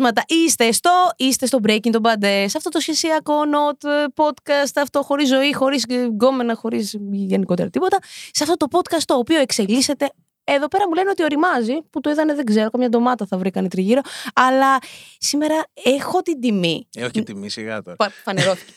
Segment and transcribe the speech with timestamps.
[0.00, 0.22] Υπέροχα πλάσματα.
[0.26, 5.02] Είστε στο, είστε στο Breaking the Bad σε αυτό το σχεσιακό not ε, podcast, αυτό
[5.02, 7.98] χωρίς ζωή, χωρίς γκόμενα, χωρίς γενικότερα τίποτα.
[8.30, 10.10] Σε αυτό το podcast το οποίο εξελίσσεται.
[10.44, 13.68] Εδώ πέρα μου λένε ότι οριμάζει, που το είδανε δεν ξέρω, καμιά ντομάτα θα βρήκανε
[13.68, 14.00] τριγύρω.
[14.34, 14.78] Αλλά
[15.18, 16.88] σήμερα έχω την τιμή.
[16.96, 17.96] Ε, όχι τιμή, σιγά τώρα.
[17.96, 18.72] Πα- Φανερώθηκε.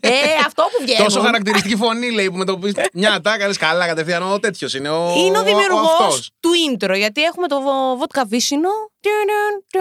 [0.00, 0.10] ε,
[0.46, 1.04] αυτό που βγαίνει.
[1.04, 2.72] Τόσο χαρακτηριστική φωνή λέει που με το πεις.
[2.92, 4.32] Μια τα έκανε καλά κατευθείαν.
[4.32, 4.88] Ο τέτοιος είναι.
[4.88, 6.30] Ο, Είναι ο δημιουργός αυτός.
[6.40, 7.60] του intro, γιατί έχουμε το
[7.98, 8.68] βότκα βύσινο.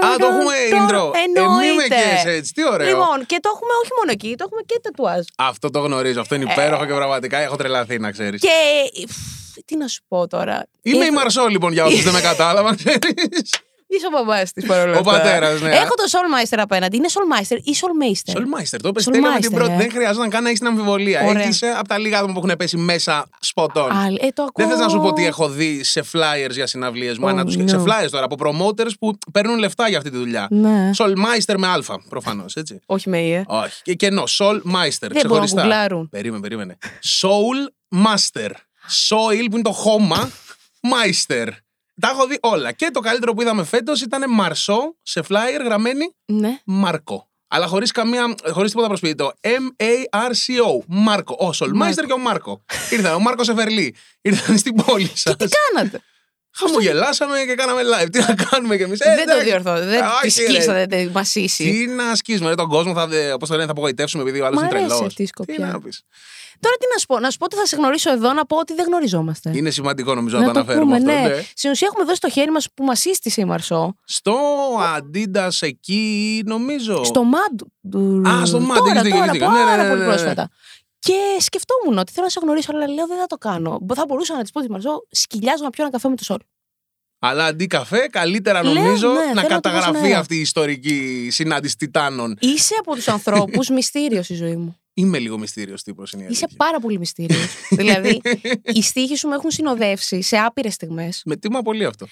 [0.05, 1.03] Α, το έχουμε intro.
[1.15, 1.95] Ε, μη με Εννοείται.
[1.95, 2.87] καίς έτσι, τι ωραίο.
[2.87, 5.23] Λοιπόν, και το έχουμε όχι μόνο εκεί, το έχουμε και τατουάζ.
[5.37, 6.21] Αυτό το γνωρίζω.
[6.21, 8.43] Αυτό είναι υπέροχο και πραγματικά έχω τρελαθεί να ξέρεις.
[8.43, 8.47] Ε.
[8.47, 9.07] Και.
[9.07, 9.17] φφ,
[9.65, 10.67] Τι να σου πω τώρα.
[10.81, 12.75] Είμαι Έχω- η Μαρσό λοιπόν για όσους δεν με κατάλαβαν.
[12.75, 13.49] ξέρεις.
[13.95, 15.11] Είσαι ο μπαμπάς της παρόλα Ο αυτά.
[15.11, 15.69] πατέρας, ναι.
[15.69, 16.97] Έχω το Soulmeister απέναντι.
[16.97, 19.71] Είναι Soulmeister ή Soulmeister; Σολμάιστερ, το είπε Soulmeister, τέλεια με την πρώτη.
[19.71, 19.75] ε.
[19.77, 21.23] Δεν χρειάζονταν καν να έχεις την αμφιβολία.
[21.25, 21.41] Ωραία.
[21.43, 23.91] Έχεις από τα λίγα άτομα που έχουν πέσει μέσα σποτών.
[23.91, 24.65] Α, ε, το ακούω.
[24.65, 27.25] Δεν θες να σου πω τι έχω δει σε flyers για συναυλίες μου.
[27.25, 27.63] Oh, ανά τους- no.
[27.69, 30.47] Σε flyers τώρα από promoters που παίρνουν λεφτά για αυτή τη δουλειά.
[30.49, 30.89] Ναι.
[30.97, 32.79] Soulmeister με αλφα, προφανώς, έτσι.
[32.85, 33.43] Όχι με ΙΕ.
[33.47, 33.81] Όχι.
[33.83, 34.23] Και κενό.
[34.37, 34.61] Soulmeister.
[34.99, 35.61] Δεν μπορούν να ξεχωριστά.
[35.61, 36.09] γκουγκλάρουν.
[36.09, 36.77] Περίμενε, περίμενε.
[37.21, 37.71] Soul
[38.05, 38.49] Master.
[39.09, 40.29] Soil που είναι το χώμα.
[40.81, 41.47] Meister.
[42.01, 42.71] Τα έχω δει όλα.
[42.71, 46.59] Και το καλύτερο που είδαμε φέτος ήταν Μαρσό σε flyer γραμμένη Ναι.
[46.65, 47.29] Μάρκο.
[47.47, 48.35] Αλλά χωρίς καμία.
[48.51, 49.33] χωρίς τίποτα προσποιητό.
[49.41, 50.83] M-A-R-C-O.
[50.87, 51.35] Μάρκο.
[51.39, 52.63] Ο Σολμάιστερ και ο Μάρκο.
[52.89, 53.13] Ήρθαν.
[53.13, 53.95] Ο Μάρκο Εφερλή.
[54.21, 55.35] Ήρθαν στην πόλη σας.
[55.35, 56.01] Τι κάνατε;
[56.57, 58.07] Χαμογελάσαμε και κάναμε live.
[58.11, 59.79] Τι να κάνουμε κι εμείς; δεν το διορθώ.
[59.85, 61.63] Δεν τη σκίσατε, δεν μασίσει.
[61.71, 64.45] Τι να σκίσουμε, ρε, τον κόσμο θα, δε- πώς το λένε, θα απογοητεύσουμε επειδή ο
[64.45, 65.05] άλλος Μ' είναι αρέσει τρελός.
[65.07, 65.55] αυτή η σκοπιά.
[65.55, 66.01] Τι να πεις.
[66.59, 67.19] Τώρα τι να σου πω.
[67.19, 69.51] Να σου πω ότι θα σε γνωρίσω εδώ να πω ότι δεν γνωριζόμαστε.
[69.53, 71.27] Είναι σημαντικό νομίζω να, να το το αναφέρουμε πούμε, αυτό.
[71.27, 71.35] ναι.
[71.35, 71.43] ναι.
[71.55, 73.95] Στην ουσία έχουμε δώσει το χέρι μας που μας σύστησε η Μαρσό.
[74.05, 74.35] Στο
[74.97, 77.03] Adidas εκεί νομίζω.
[77.03, 77.65] Στο Mad.
[78.27, 79.49] Α, στο Mad, Τώρα, έχεις δίκιο, τώρα, έχεις δίκιο.
[79.49, 80.13] Ναι, ναι, πάρα ναι, πολύ ναι, ναι.
[80.13, 80.49] πρόσφατα.
[80.99, 83.79] Και σκεφτόμουν ότι θέλω να σε γνωρίσω, αλλά λέω δεν θα το κάνω.
[83.95, 86.37] Θα μπορούσα να της πω τη Μαρσό, σκυλιάζω να πιω ένα καφέ με το Σόλ.
[87.19, 90.19] Αλλά αντί καφέ, καλύτερα Λέω, νομίζω ναι, να θέλω να το δώσω καταγραφεί νερό.
[90.19, 92.37] αυτή η ιστορική συνάντηση τιτάνων.
[92.39, 94.79] Είσαι από τους ανθρώπους μυστήριος στη ζωή μου.
[94.97, 96.11] Είμαι λίγο μυστήριος τύπος.
[96.11, 96.65] Είναι η Είσαι αλήθεια.
[96.65, 97.47] πάρα πολύ μυστήριος.
[97.79, 98.21] δηλαδή,
[98.63, 101.21] οι στίχοι σου με έχουν συνοδεύσει σε άπειρες στιγμές.
[101.25, 102.07] Με τιμά πολύ αυτό.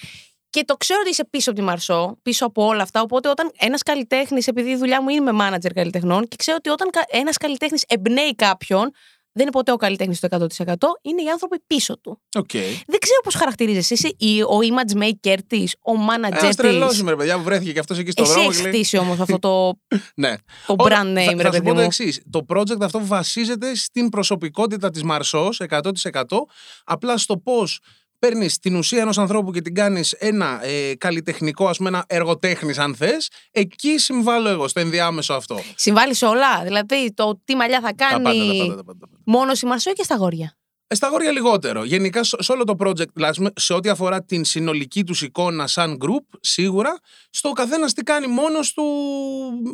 [0.49, 3.01] Και το ξέρω ότι είσαι πίσω από τη Μαρσό, πίσω από όλα αυτά.
[3.01, 6.69] Οπότε όταν ένας καλλιτέχνης, επειδή η δουλειά μου είναι με manager καλλιτεχνών, και ξέρω ότι
[6.69, 8.91] όταν ένας καλλιτέχνης εμπνέει κάποιον,
[9.33, 12.21] δεν είναι ποτέ ο καλλιτέχνης το 100%, είναι οι άνθρωποι πίσω του.
[12.37, 12.51] Οκ.
[12.87, 13.93] Δεν ξέρω πώς χαρακτηρίζεσαι.
[13.93, 16.99] Είσαι η- ο image maker της, ο manager Ένας τρελός της.
[16.99, 18.47] είμαι, ρε παιδιά, που βρέθηκε και αυτός εκεί στον Εσύ δρόμο.
[18.49, 19.73] έχεις και λέει- χτίσει όμως αυτό το,
[20.23, 20.33] Ναι.
[20.67, 21.81] το Ωραία, brand name, θα, ρε θα σου παιδί πω το μου.
[21.81, 22.21] εξής.
[22.29, 26.47] Το project αυτό βασίζεται στην προσωπικότητα της Μαρσό 100%.
[26.83, 27.79] Απλά στο πώς
[28.23, 32.30] παίρνεις την ουσία ενός ανθρώπου και την κάνεις ένα ε, καλλιτεχνικό, ας πούμε, ένα έργο
[32.30, 33.29] τέχνης, αν θες.
[33.51, 35.59] Εκεί συμβάλλω εγώ, στο ενδιάμεσο αυτό.
[35.75, 36.63] Συμβάλλεις σε όλα.
[36.63, 38.99] Δηλαδή το τι μαλλιά θα Τα κάνει πάντα, τα πάντα, τα πάντα.
[38.99, 39.17] τα πάντα.
[39.25, 40.57] μόνος η Μαρσό και στα αγόρια.
[40.87, 41.83] Ε, Στα αγόρια λιγότερο.
[41.83, 45.97] Γενικά σε σε όλο το project, δηλαδή σε ό,τι αφορά την συνολική τους εικόνα σαν
[46.01, 46.97] group, σίγουρα,
[47.29, 48.83] στο καθένας τι κάνει μόνος του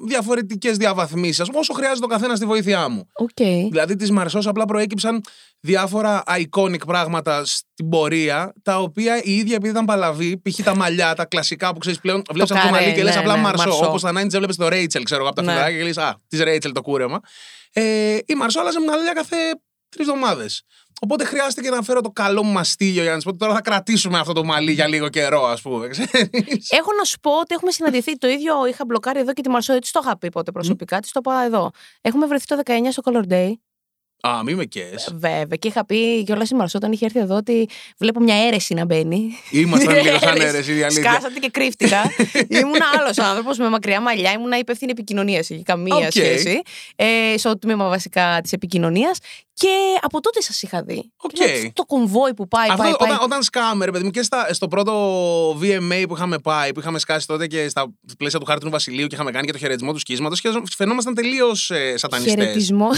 [0.08, 1.50] διαφορετικές διαβαθμίσεις.
[1.54, 3.08] Όσο χρειάζεται ο καθένας τη βοήθειά μου.
[3.14, 3.30] Οκ.
[3.72, 5.22] Δηλαδή της Μαρσό απλά προέκυψαν
[5.60, 10.64] διάφορα iconic πράγματα στην πορεία, τα οποία η ίδια επειδή ήταν παλαβή, π.χ.
[10.64, 13.20] τα μαλλιά, τα κλασικά που ξέρεις πλέον, βλέπεις αυτό το καρέ, μαλλί και λες ναι,
[13.20, 13.68] απλά ναι, Μαρσό.
[13.70, 13.88] Μαρσό.
[13.88, 15.52] Όπως τα 90 έβλεπε το Rachel, ξέρω εγώ, από τα Ναι.
[15.52, 17.20] φιλαράκια και λες Α, της Rachel το κούρεμα.
[17.74, 19.36] Ε, η Μαρσό άλλαζε μαλλιά κάθε
[19.90, 20.64] τρεις εβδομάδες.
[21.02, 23.62] Οπότε χρειάστηκε να φέρω το καλό μου μαστίγιο για να σου πω ότι τώρα θα
[23.62, 25.88] κρατήσουμε αυτό το μαλλί για λίγο καιρό, ας πούμε.
[25.88, 26.70] ξέρεις.
[26.70, 28.18] Έχω να σου πω ότι έχουμε συναντηθεί.
[28.18, 29.74] Το ίδιο είχα μπλοκάρει εδώ και τη Μαρσό.
[29.74, 31.00] Έτσι το είχα πει ποτέ προσωπικά.
[31.00, 31.70] Της το είπα εδώ.
[32.02, 33.52] Έχουμε βρεθεί το 19 στο Color Day.
[34.22, 35.06] Α, μη με καίς.
[35.06, 35.58] Ε, Βέβαια.
[35.60, 38.86] Και είχα πει κιόλας η Μαρσό όταν είχε έρθει εδώ ότι βλέπω μια αίρεση να
[38.86, 39.30] μπαίνει.
[39.52, 41.12] Ήμασταν λίγο σαν αίρεση, η αλήθεια.
[41.12, 42.02] Σκάσατε και κρύφτηκα.
[42.48, 44.32] ήμουν άλλος άνθρωπος με μακριά μαλλιά.
[44.32, 45.40] Ήμουν υπεύθυνη επικοινωνίας.
[45.40, 46.12] Είχε καμία Οκ.
[46.12, 46.62] σχέση.
[46.96, 49.18] Ε, στο τμήμα βασικά της επικοινωνίας.
[49.54, 49.68] Και
[50.02, 51.12] από τότε σας είχα δει.
[51.18, 51.32] Οκ.
[51.32, 53.12] Και λέω, Το κομβόι που πάει, Αυτό πάει, πάει.
[53.12, 54.94] όταν, όταν σκάμε, ρε παιδί μου, και στα, στο πρώτο
[55.52, 59.16] VMA που είχαμε πάει, που είχαμε σκάσει τότε και στα πλαίσια του Χάρτινου Βασιλείου και
[59.16, 62.34] είχαμε κάνει και το χαιρετισμό του σχίσματος και φαινόμασταν τελείως ε, σατανιστές.
[62.34, 62.90] Χαιρετισμό.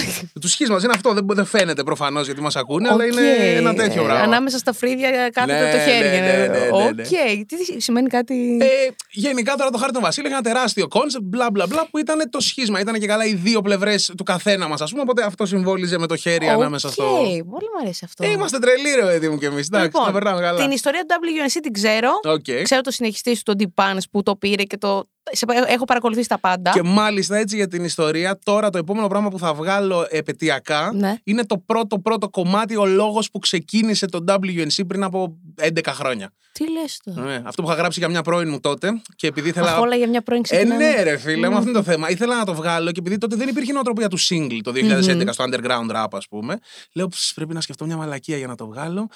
[0.41, 3.57] Του σχίσματος είναι αυτό, δεν, δεν φαίνεται προφανώς γιατί μας ακούνε, αλλά είναι Οκ.
[3.57, 4.23] ένα τέτοιο πράγμα.
[4.23, 6.07] Ανάμεσα στα φρύδια κάθεται Ναι, το χέρι.
[6.09, 6.93] ναι, ναι, ναι, ναι, Οκ.
[6.95, 7.03] ναι.
[7.45, 8.67] Τι σημαίνει κάτι; Ε,
[9.11, 12.39] γενικά τώρα το Χάρτινο Βασίλειο είχε ένα τεράστιο concept, μπλα μπλα μπλα, που ήταν το
[12.39, 12.79] σχίσμα.
[12.79, 15.01] Ήταν και καλά οι δύο πλευρές του καθένα μας, ας πούμε.
[15.01, 16.93] Οπότε αυτό συμβόλιζε με το χέρι ανάμεσα Οκ.
[16.93, 17.03] στο.
[17.03, 18.23] Πολύ μου αρέσει αυτό.
[18.23, 19.65] Ε, είμαστε τρελοί, ρε παιδί μου κι εμείς.
[19.67, 20.59] Εντάξει, Λοιπόν, τα περνάμε καλά.
[20.61, 21.15] Την ιστορία του
[21.47, 22.09] WNC την ξέρω.
[22.23, 22.63] Οκ.
[22.63, 25.09] Ξέρω το συνεχιστή σου, τον Deep Pants, που το πήρε και το.
[25.31, 26.71] Σε- έχω παρακολουθήσει τα πάντα.
[26.71, 31.15] Και μάλιστα έτσι για την ιστορία, τώρα το επόμενο πράγμα που θα βγάλω επαιτειακά Ναι.
[31.23, 36.31] είναι το πρώτο πρώτο κομμάτι, ο λόγος που ξεκίνησε το WNC πριν από 11 χρόνια.
[36.51, 39.49] Τι λες τώρα; Ναι, αυτό που είχα γράψει για μια πρώην μου τότε και επειδή
[39.49, 39.71] ήθελα.
[39.73, 40.87] Αχ, όλα για μια πρώην Ε, ξεκινάνε.
[40.89, 42.09] ναι, ρε φίλε, μου αυτό είναι το θέμα.
[42.09, 45.43] Ήθελα να το βγάλω και επειδή τότε δεν υπήρχε νοοτροπία του single το 2011 στο
[45.47, 46.57] underground rap, ας πούμε.
[46.93, 49.07] Λέω, «Ψ, πρέπει να σκεφτώ μια μαλακία για να το βγάλω.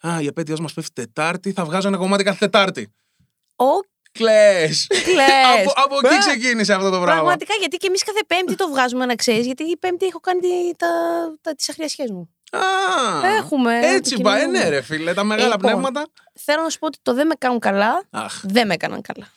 [0.00, 2.92] Α, η επέτειος μας πέφτει Τετάρτη, θα βγάζω ένα κομμάτι κάθε Τετάρτη.
[3.56, 3.64] Ω,
[4.18, 4.86] Κλες.
[5.04, 5.60] κλαις.
[5.60, 7.12] από, από εκεί Α, ξεκίνησε αυτό το πράγμα.
[7.14, 9.46] Πραγματικά, γιατί και εμείς κάθε Πέμπτη το βγάζουμε, να ξέρεις.
[9.46, 10.86] Γιατί η Πέμπτη έχω κάνει τι- τα,
[11.40, 12.30] τα, τις αχριασιές μου.
[12.50, 12.58] Α,
[13.36, 14.68] Έχουμε, Έτσι πάει, ναι, επικοινωνούμε.
[14.76, 15.70] ρε φίλε, τα μεγάλα Λοιπόν.
[15.70, 16.06] πνεύματα.
[16.34, 19.32] Θέλω να σου πω ότι το δεν με κάνουν καλά, Αχ, δεν με έκαναν καλά.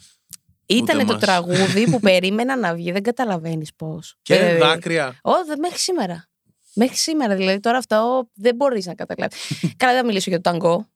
[0.66, 1.22] Ήτανε το μας.
[1.22, 4.16] τραγούδι που περίμενα να βγει, δεν καταλαβαίνεις πώς.
[4.22, 5.20] και δάκρυα.
[5.22, 6.28] Ω, δε- μέχρι σήμερα.
[6.74, 9.38] Μέχρι σήμερα, δηλαδή τώρα αυτό δεν μπορείς να καταλάβεις.
[9.78, 10.88] Καλά, δεν θα μιλήσω για το ταγκό.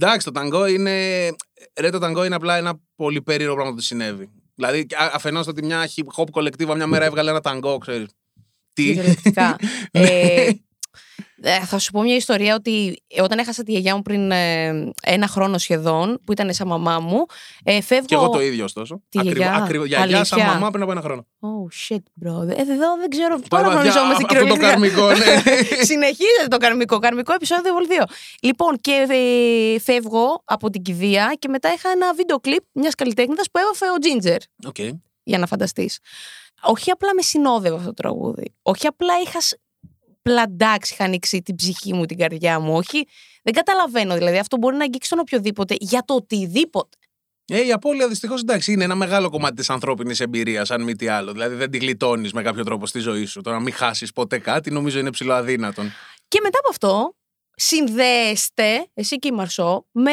[0.00, 1.28] Εντάξει, το ταγκό είναι.
[1.80, 4.30] Ρε, το ταγκό είναι απλά ένα πολύ περίεργο πράγμα που του συνέβη.
[4.54, 8.08] Δηλαδή, αφενός ότι μια hip hop κολεκτίβα μια μέρα έβγαλε ένα ταγκό, ξέρεις.
[8.72, 9.56] Τι; Κυριολεκτικά.
[9.92, 10.00] Ναι.
[10.00, 10.52] ε, ε,
[11.66, 15.26] θα σου πω μια ιστορία ότι ε, όταν έχασα τη γιαγιά μου πριν ε, ένα
[15.26, 17.24] χρόνο σχεδόν, που ήταν σαν μαμά μου,
[17.64, 18.06] ε, φεύγω.
[18.06, 19.02] Και εγώ το ίδιο, ωστόσο.
[19.08, 19.86] Τη γιαγιά, Ακριβώς.
[19.86, 20.58] Γιαγιά σαν αλήθεια.
[20.58, 21.26] μαμά πριν από ένα χρόνο.
[21.40, 22.48] Oh shit, bro.
[22.48, 23.38] Ε, εδώ δεν ξέρω.
[23.48, 24.68] Τώρα Πάει βαθιά γνωριζόμαστε αυτό το κυριολεκτικά.
[24.70, 25.42] καρμικό, ναι.
[25.90, 26.98] Συνεχίζεται το καρμικό.
[26.98, 28.04] Καρμικό επεισόδιο Vol 2.
[28.42, 33.46] Λοιπόν, και ε, φεύγω από την κηδεία και μετά είχα ένα βίντεο κλιπ μιας καλλιτέχνιδας
[33.50, 34.68] που έβαφε ο Ginger.
[34.68, 34.96] Οκ.
[35.22, 35.98] Για να φανταστείς.
[36.62, 38.54] Όχι απλά με συνόδευε αυτό το τραγούδι.
[38.62, 39.54] Όχι απλά είχας
[40.28, 42.76] σ- πλαντάξει, είχα ανοίξει την ψυχή μου, την καρδιά μου.
[42.76, 43.06] Όχι.
[43.42, 44.16] Δεν καταλαβαίνω.
[44.16, 46.96] Δηλαδή, αυτό μπορεί να αγγίξει τον οποιοδήποτε για το οτιδήποτε.
[47.52, 51.08] Ε, η απώλεια δυστυχώς εντάξει είναι ένα μεγάλο κομμάτι της ανθρώπινης εμπειρίας, αν μη τι
[51.08, 51.32] άλλο.
[51.32, 53.40] Δηλαδή δεν τη γλιτώνεις με κάποιο τρόπο στη ζωή σου.
[53.40, 55.92] Το να μην χάσεις ποτέ κάτι νομίζω είναι ψηλό αδύνατον.
[56.28, 57.14] Και μετά από αυτό,
[57.58, 60.10] συνδέεστε, εσύ και η Μαρσό, με.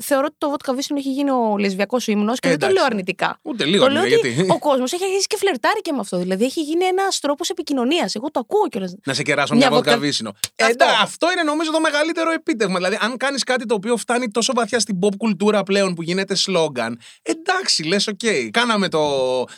[0.00, 2.74] Θεωρώ ότι το Vodka Βύσσινο έχει γίνει ο λεσβιακός ύμνος και δεν το εντάξει.
[2.74, 3.38] λέω αρνητικά.
[3.42, 4.50] Ούτε λίγο το λέω αρνητικά, ότι γιατί.
[4.52, 6.16] ο κόσμος έχει αρχίσει και φλερτάρει και με αυτό.
[6.18, 8.14] Δηλαδή έχει γίνει ένας τρόπος επικοινωνίας.
[8.14, 8.94] Εγώ το ακούω κιόλας.
[9.04, 10.30] Να σε κεράσω Μια μια βότκα βότκα- βύσσινο.
[10.62, 10.84] Αυτό.
[10.84, 11.02] Αυτό.
[11.02, 12.76] αυτό είναι νομίζω το μεγαλύτερο επίτευγμα.
[12.76, 16.34] Δηλαδή, αν κάνεις κάτι το οποίο φτάνει τόσο βαθιά στην pop κουλτούρα πλέον που γίνεται
[16.34, 18.20] σλόγκαν, εντάξει, λες, οκ.
[18.50, 19.00] Κάναμε το,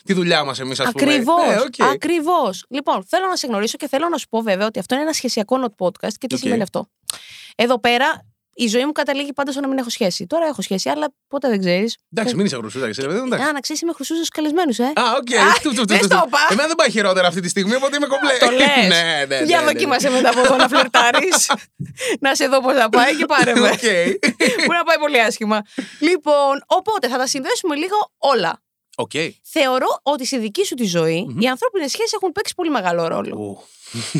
[0.04, 1.12] τη δουλειά μας εμείς, ας πούμε.
[1.12, 1.44] Ακριβώς.
[1.50, 1.88] Ε, οκ.
[1.92, 2.64] Ακριβώς.
[2.68, 5.12] Λοιπόν, θέλω να σε γνωρίσω και θέλω να σου πω βέβαια ότι αυτό είναι ένα
[5.12, 6.40] σχεσιακό not podcast και τι Οκ.
[6.40, 6.88] σημαίνει αυτό.
[7.56, 8.22] Εδώ πέρα
[8.60, 10.26] η ζωή μου καταλήγει πάντα στο να μην έχω σχέση.
[10.26, 11.96] Τώρα έχω σχέση, αλλά ποτέ δεν ξέρεις.
[12.12, 13.46] Εντάξει, μην είσαι γρουσούζα, εσύ, ρε παιδί μου, εντάξει.
[13.48, 15.00] Α, να ξέρεις, είμαι γρουσούζω καλεσμένου, ε.
[15.00, 15.32] Α, οκ.
[15.34, 16.22] Α, Του, του, του, δεν του, στο του.
[16.26, 16.38] είπα.
[16.50, 18.32] Εμένα δεν πάει χειρότερα αυτή τη στιγμή, οπότε είμαι κομπλέ.
[18.40, 18.66] Το λες.
[18.66, 19.44] ναι, ναι, ναι.
[19.44, 19.72] Για ναι, ναι.
[19.72, 21.50] δοκίμασε μετά από εδώ να φλερτάρεις.
[22.24, 23.68] να σε δω πώς θα πάει και πάρε με.
[23.68, 23.78] Οκ.
[24.66, 25.62] Που να πάει πολύ άσχημα.
[26.00, 28.62] Λοιπόν, οπότε θα τα συνδέσουμε λίγο όλα.
[28.96, 29.10] Οκ.
[29.42, 33.36] Θεωρώ ότι στη δική σου τη ζωή οι ανθρώπινες σχέσεις έχουν παίξει πολύ μεγάλο ρόλο.
[33.36, 33.62] Ου.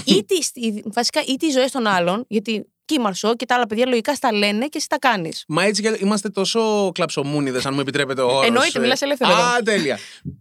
[0.05, 3.67] είτε, στη- βασικά είτε οι ζωές των άλλων, γιατί και η Μαρσό και τα άλλα
[3.67, 5.44] παιδιά λογικά στα λένε και εσύ τα κάνεις.
[5.49, 8.46] Μα έτσι κι αλλιώς είμαστε τόσο κλαψομούνιδες, αν μου επιτρέπετε ο όρος.
[8.46, 9.40] Εννοείται, μιλάς ελεύθερα εδώ.
[9.40, 9.99] Α, τέλεια.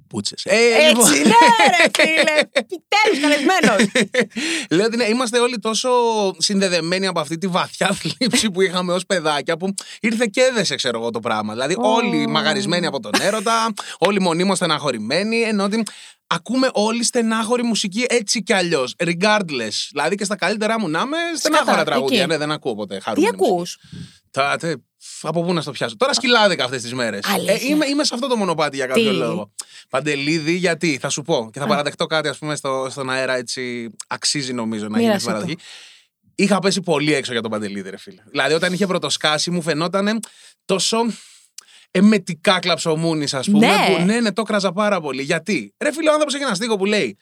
[0.07, 0.45] Πούτσες.
[0.45, 0.55] Ε,
[0.87, 1.07] λοιπόν.
[1.07, 1.29] Έτσι, ναι,
[1.77, 2.39] ρε φίλε!
[2.61, 3.91] Επιτέλους καλεσμένος!
[4.69, 5.89] Λέω ότι ναι, είμαστε όλοι τόσο
[6.37, 10.99] συνδεδεμένοι από αυτή τη βαθιά θλίψη που είχαμε ως παιδάκια που ήρθε και έδεσε, ξέρω
[10.99, 11.53] εγώ, το πράγμα.
[11.53, 15.83] Δηλαδή, όλοι μαγαρισμένοι από τον έρωτα, όλοι μονίμως στεναχωρημένοι, ενώ ότι
[16.27, 18.95] ακούμε όλοι στενάχωρη μουσική έτσι κι αλλιώς.
[18.97, 19.87] Regardless.
[19.91, 22.17] Δηλαδή και στα καλύτερά μου να είμαι στενάχωρα Σκατά, τραγούδια.
[22.19, 22.27] εκεί.
[22.27, 24.11] Ναι, δεν ακούω ποτέ Τι χαρούμενη ακούς; μουσική.
[24.31, 24.73] Τα, τε,
[25.21, 25.95] από πού να στο πιάσω.
[25.97, 27.25] Τώρα σκυλάδικα αυτές τις μέρες.
[27.25, 27.55] Αλήθεια.
[27.55, 29.51] είμαι, είμαι σε αυτό το μονοπάτι για κάποιο Τι; λόγο.
[29.89, 33.89] Παντελίδη, γιατί, θα σου πω και θα παραδεχτώ κάτι, ας πούμε, στο, στον αέρα έτσι.
[34.07, 35.45] Αξίζει νομίζω να γίνει Μοίρασέ αυτή η το.
[35.45, 35.67] παραδοχή.
[36.35, 38.21] Είχα πέσει πολύ έξω για τον Παντελίδη, ρε φίλε.
[38.29, 40.19] Δηλαδή, όταν είχε πρωτοσκάσει, μου φαινόταν
[40.65, 40.97] τόσο
[41.91, 43.67] εμετικά κλαψομούνη, ας πούμε.
[43.67, 43.95] Ναι.
[43.97, 45.21] Που, ναι, ναι, το κράζα πάρα πολύ.
[45.23, 47.17] Γιατί, ρε φίλε, ο άνθρωπος έχει ένα στίχο που λέει.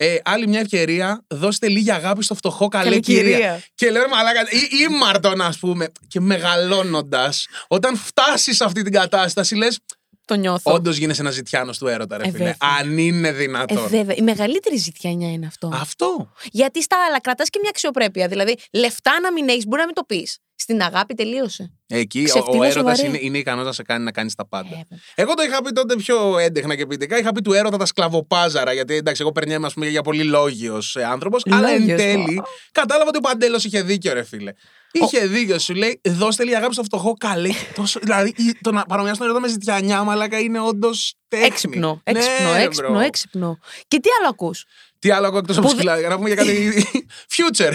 [0.00, 3.22] Ε, άλλη μια ευκαιρία, δώστε λίγη αγάπη στο φτωχό καλή, Καλή κυρία.
[3.22, 3.62] κυρία.
[3.74, 4.58] Και λέω, ρε μαλάκα, ή,
[4.90, 5.88] ήμαρτον, ας πούμε.
[6.08, 9.78] Και μεγαλώνοντας, όταν φτάσεις σε αυτή την κατάσταση, λες,
[10.24, 10.72] Το νιώθω.
[10.72, 12.38] όντως γίνεσαι ένας ζητιάνος του έρωτα, ρε Ε, φίλε.
[12.38, 12.56] βέβαια.
[12.78, 13.88] Αν είναι Ε, δυνατόν.
[13.88, 14.16] βέβαια.
[14.18, 15.70] Η μεγαλύτερη ζητιανιά είναι αυτό.
[15.74, 16.32] Αυτό.
[16.50, 18.28] Γιατί στα άλλα κρατάς και μια αξιοπρέπεια.
[18.28, 20.38] Δηλαδή, λεφτά να μην έχεις, μπορεί να μην το πεις.
[20.70, 21.72] Στην αγάπη τελείωσε.
[21.86, 23.06] Εκεί ο, Ξεφτίλα ο έρωτας σοβαρή.
[23.06, 24.68] είναι, είναι ικανός να σε κάνει να κάνεις τα πάντα.
[24.68, 24.98] Ε, βέβαια.
[25.14, 27.18] Εγώ το είχα πει τότε πιο έντεχνα και ποιητικά.
[27.18, 28.72] Είχα πει του έρωτα τα σκλαβοπάζαρα.
[28.72, 31.42] Γιατί εντάξει, εγώ περνιέμαι ας πούμε, για πολύ λόγιος άνθρωπος.
[31.50, 34.52] Αλλά εν Λόγιος, τέλει κατάλαβα ότι ο Παντελής είχε δίκιο, ρε φίλε.
[34.92, 37.54] Είχε δίκιο, σου λέει, δώστε λίγη αγάπη στο φτωχό Παντελή.
[37.74, 41.46] Τόσο, δηλαδή, η- το να παρομοιάσει τον έρωτα με ζητιανιά, μαλάκα είναι όντως τέχνη.
[41.46, 43.00] Έξυπνο, Ναι, έξυπνο, ρε, έξυπνο, bro.
[43.00, 43.58] έξυπνο.
[43.88, 44.64] Και τι άλλο ακούς;
[44.98, 46.84] Τι άλλο ακούω εκτός από Που δε- σκυλάδια, να πούμε για κάτι.
[47.36, 47.72] future.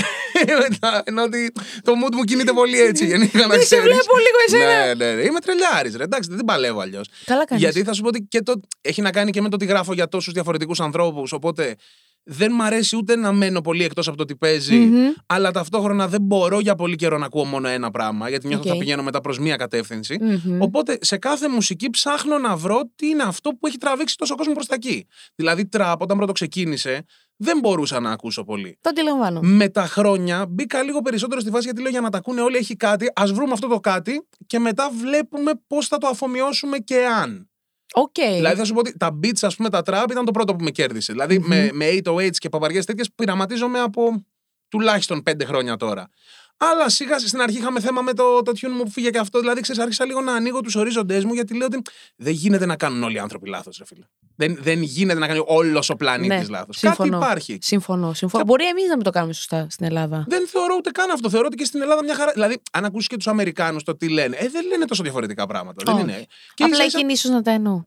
[0.69, 1.51] Μετά, Ενώ ότι
[1.83, 3.05] το mood μου κινείται πολύ έτσι.
[3.05, 3.83] Γενικά να Δεν σε ξέρεις.
[3.83, 4.85] βλέπω λίγο εσένα.
[4.85, 5.21] Ναι, ναι, ναι.
[5.21, 6.03] Είμαι τρελιάρης, ρε.
[6.03, 7.07] Εντάξει, δεν παλεύω αλλιώς.
[7.25, 7.63] Καλά κάνεις.
[7.63, 8.53] Γιατί θα σου πω ότι και το...
[8.81, 11.31] έχει να κάνει και με το τι γράφω για τόσους διαφορετικούς ανθρώπους.
[11.31, 11.75] Οπότε
[12.23, 15.11] δεν μ' αρέσει ούτε να μένω πολύ εκτός από το τι παίζει Μμμ.
[15.25, 18.69] αλλά ταυτόχρονα δεν μπορώ για πολύ καιρό να ακούω μόνο ένα πράγμα, γιατί νιώθω ότι
[18.69, 18.75] Οκ.
[18.75, 20.17] θα πηγαίνω μετά προς μία κατεύθυνση.
[20.21, 20.61] Μμμ.
[20.61, 24.53] Οπότε σε κάθε μουσική ψάχνω να βρω τι είναι αυτό που έχει τραβήξει τόσο κόσμο
[24.53, 25.07] προς τα εκεί.
[25.35, 28.77] Δηλαδή, τραπ, όταν πρώτο ξεκίνησε, δεν μπορούσα να ακούσω πολύ.
[28.81, 29.39] Το αντιλαμβάνω.
[29.43, 32.57] Με τα χρόνια μπήκα λίγο περισσότερο στη φάση γιατί λέω για να τα ακούνε όλοι
[32.57, 33.05] έχει κάτι.
[33.05, 37.47] Ας βρούμε αυτό το κάτι και μετά βλέπουμε πώς θα το αφομοιώσουμε και αν.
[37.93, 38.13] Οκ.
[38.13, 40.63] Δηλαδή θα σου πω ότι τα beats, ας πούμε, τα trap ήταν το πρώτο που
[40.63, 41.11] με κέρδισε.
[41.11, 44.25] Δηλαδή με, με 808s και παπαριές τέτοιες πειραματίζομαι από
[44.67, 46.09] τουλάχιστον πέντε χρόνια τώρα.
[46.57, 49.39] Αλλά σιγά στην αρχή είχαμε θέμα με το, το tune μου που έφυγε και αυτό.
[49.39, 51.81] Δηλαδή, ξέρεις, άρχισα λίγο να ανοίγω τους ορίζοντές μου γιατί λέω ότι
[52.15, 54.03] δεν γίνεται να κάνουν όλοι οι άνθρωποι λάθος, ρε φίλε.
[54.35, 56.79] Δεν, δεν γίνεται να κάνει όλος ο πλανήτης Ναι, λάθος.
[56.79, 57.17] Κάτι συμφωνώ.
[57.17, 57.57] υπάρχει.
[57.61, 58.13] Συμφωνώ.
[58.13, 58.43] συμφωνώ.
[58.43, 60.25] Και- Μπορεί εμείς να μην το κάνουμε σωστά στην Ελλάδα.
[60.27, 61.29] Δεν θεωρώ ούτε καν αυτό.
[61.29, 62.31] Θεωρώ ότι και στην Ελλάδα μια χαρά.
[62.31, 65.83] Δηλαδή, αν ακούσεις και τους Αμερικάνους το τι λένε, ε, δεν λένε τόσο διαφορετικά πράγματα.
[65.85, 66.03] Δεν Όχι.
[66.03, 66.25] είναι.
[66.53, 67.83] Και Απλά ίσα ίσα- εκείνοι ίσως να τα εννοώ.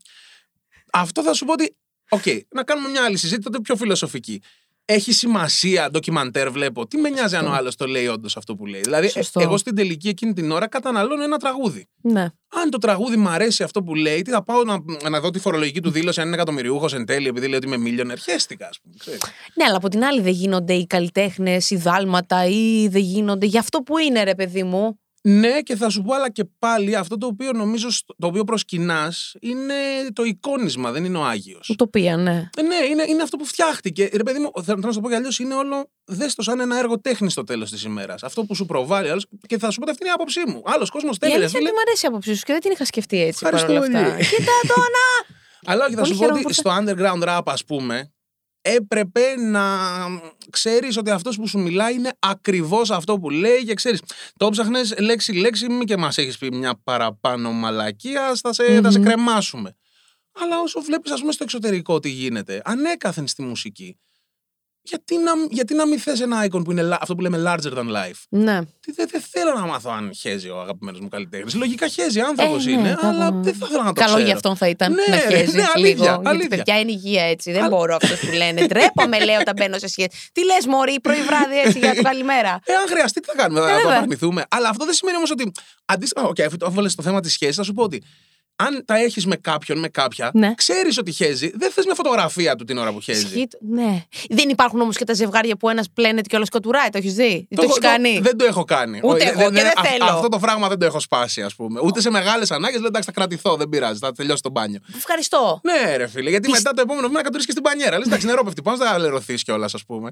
[0.93, 1.77] Αυτό θα σου πω ότι.
[2.09, 2.23] Οκ,
[2.55, 4.43] να κάνουμε μια άλλη συζήτηση, τότε πιο φιλοσοφική.
[4.89, 6.87] Έχει σημασία, ντοκιμαντέρ βλέπω.
[6.87, 8.81] Τι με νοιάζει αν ο άλλος το λέει όντως αυτό που λέει.
[8.81, 9.41] Δηλαδή, ε, Σωστό.
[9.41, 11.89] εγώ στην τελική εκείνη την ώρα καταναλώνω ένα τραγούδι.
[12.03, 12.23] Ναι.
[12.49, 14.79] Αν το τραγούδι μου αρέσει αυτό που λέει, τι θα πάω να,
[15.11, 17.91] να δω τη φορολογική του δήλωση, αν είναι εκατομμυριούχος εν τέλει, επειδή λέει ότι είμαι
[17.91, 18.19] millionaire.
[18.23, 18.95] Χαίστηκα, ας πούμε.
[18.99, 19.21] ξέρεις.
[19.55, 23.61] Ναι, αλλά από την άλλη δεν γίνονται οι καλλιτέχνες, οι δάλματα ή δεν γίνονται για
[23.61, 25.01] αυτό που είναι, ρε παιδί μου.
[25.29, 28.45] Ναι, και θα σου πω, αλλά και πάλι αυτό το οποίο νομίζω, στο- το οποίο
[28.45, 29.75] προσκυνάς είναι
[30.13, 31.69] το εικόνισμα, δεν είναι ο Άγιος.
[31.69, 32.49] Ουτοπία, ναι.
[32.67, 34.09] Ναι, είναι, είναι αυτό που φτιάχτηκε.
[34.13, 36.79] Ρε παιδί μου, θέλω να σου το πω κι αλλιώς, είναι όλο δέστο σαν ένα
[36.79, 38.23] έργο τέχνης στο τέλος της ημέρας.
[38.23, 39.27] Αυτό που σου προβάλλει άλλος.
[39.47, 40.63] Και θα σου πω ότι αυτή είναι η άποψή μου.
[40.65, 41.69] Άλλος κόσμος Η θέλει, ρε αλήθεια φίλε.
[41.69, 43.99] είναι ότι μου αρέσει η άποψή σου και δεν την είχα σκεφτεί έτσι Ευχαριστώ παρόλα
[43.99, 44.11] αυτά.
[44.11, 44.27] πολύ.
[44.27, 45.35] Κοίτα το να!
[45.73, 48.13] Αλλά όχι, θα Πολύ σου πω χαίρομαι ότι που στο underground rap, ας πούμε,
[48.75, 49.63] έπρεπε να
[50.51, 54.03] ξέρεις ότι αυτός που σου μιλάει είναι ακριβώς αυτό που λέει και ξέρεις.
[54.37, 58.99] Το ψάχνες λέξη-λέξη, μη και μας έχεις πει μια παραπάνω μαλακία, θα σε, θα σε
[58.99, 59.05] Μμμ.
[59.05, 59.77] κρεμάσουμε.
[60.33, 63.99] Αλλά όσο βλέπεις, ας πούμε, στο εξωτερικό τι γίνεται, ανέκαθεν στη μουσική.
[64.87, 67.73] Γιατί να, γιατί να μην θες ένα icon που είναι la- αυτό που λέμε larger
[67.79, 68.61] than life; Ναι.
[68.81, 71.55] Τι, Δεν δεν θέλω να μάθω αν χέζει ο αγαπημένος μου καλλιτέχνης.
[71.55, 74.25] Λογικά χέζει, άνθρωπος Ε, ναι, είναι, θα- αλλά δεν θα ήθελα να το Καλό ξέρω.
[74.27, 76.05] για αυτόν θα ήταν Ναι, να ρε, χέζεις ναι, αλήθεια, λίγο.
[76.05, 76.49] Γιατί αλήθεια.
[76.49, 77.53] παιδιά είναι υγεία έτσι.
[77.53, 78.67] Δεν Α- μπορώ αυτό που λένε.
[78.67, 80.09] Ντρέπομαι, λέω, όταν μπαίνω σε σχέση.
[80.33, 83.61] Τι λες, Μωρή, πρωί βράδυ έτσι για το καλημέρα; Ε, αν χρειαστεί, τι θα κάνουμε,
[83.61, 83.97] θα Ε, το βέβαια.
[83.97, 84.45] απαρνηθούμε.
[84.49, 85.53] Αλλά αυτό δεν σημαίνει όμως ότι.
[85.85, 88.03] Αντίστοιχα, okay, αφού το έβαλε στο θέμα της σχέσης, θα σου πω ότι
[88.57, 90.55] αν τα έχεις με κάποιον, με κάποια, Ναι.
[90.55, 93.25] ξέρεις ότι χέζει, δεν θες μια φωτογραφία του την ώρα που χέζει.
[93.27, 94.05] Ισχύει το- Ναι.
[94.31, 96.89] Δεν υπάρχουν όμως και τα ζευγάρια που ένας πλένεται και όλος σκοτουράει.
[96.89, 99.01] Το έχεις δει; Το, έχω- έχει κάνει; δεν το έχω κάνει.
[99.03, 100.05] Ούτε Όχι, εγώ και δεν α- θέλω.
[100.05, 101.81] Αυτό το πράγμα δεν το έχω σπάσει, ας πούμε.
[101.81, 104.79] Ούτε σε μεγάλες ανάγκες λέω εντάξει, θα κρατηθώ, δεν πειράζει, θα τελειώσει το μπάνιο.
[104.97, 105.61] Ευχαριστώ.
[105.63, 107.99] Ναι, ρε φίλε, γιατί Τις- μετά το επόμενο βήμα να κατουρίσει και στην πανιέρα.
[107.99, 110.11] Λες εντάξει, νερό πέφτει πάνω, θα λερωθείς κιόλας, ας πούμε.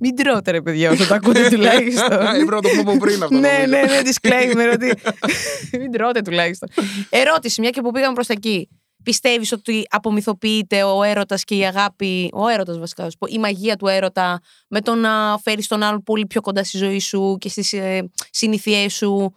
[0.00, 2.08] Μην τρώτε, ρε παιδιά, όσο το ακούτε τουλάχιστον.
[2.08, 3.38] Πρέπει να το πούμε από πριν αυτό.
[3.38, 3.66] ναι, νομίζω.
[3.70, 4.94] ναι, ναι, disclaimer ότι.
[5.80, 6.68] Μην τρώτε τουλάχιστον.
[7.10, 8.68] Ερώτηση, μια και που πήγαμε προς τα εκεί.
[9.02, 13.38] Πιστεύεις ότι απομυθοποιείται ο έρωτας και η αγάπη, ο έρωτας βασικά, θα σου πω, η
[13.38, 17.36] μαγεία του έρωτα με το να φέρεις τον άλλον πολύ πιο κοντά στη ζωή σου
[17.40, 19.32] και στις ε, συνήθειές σου;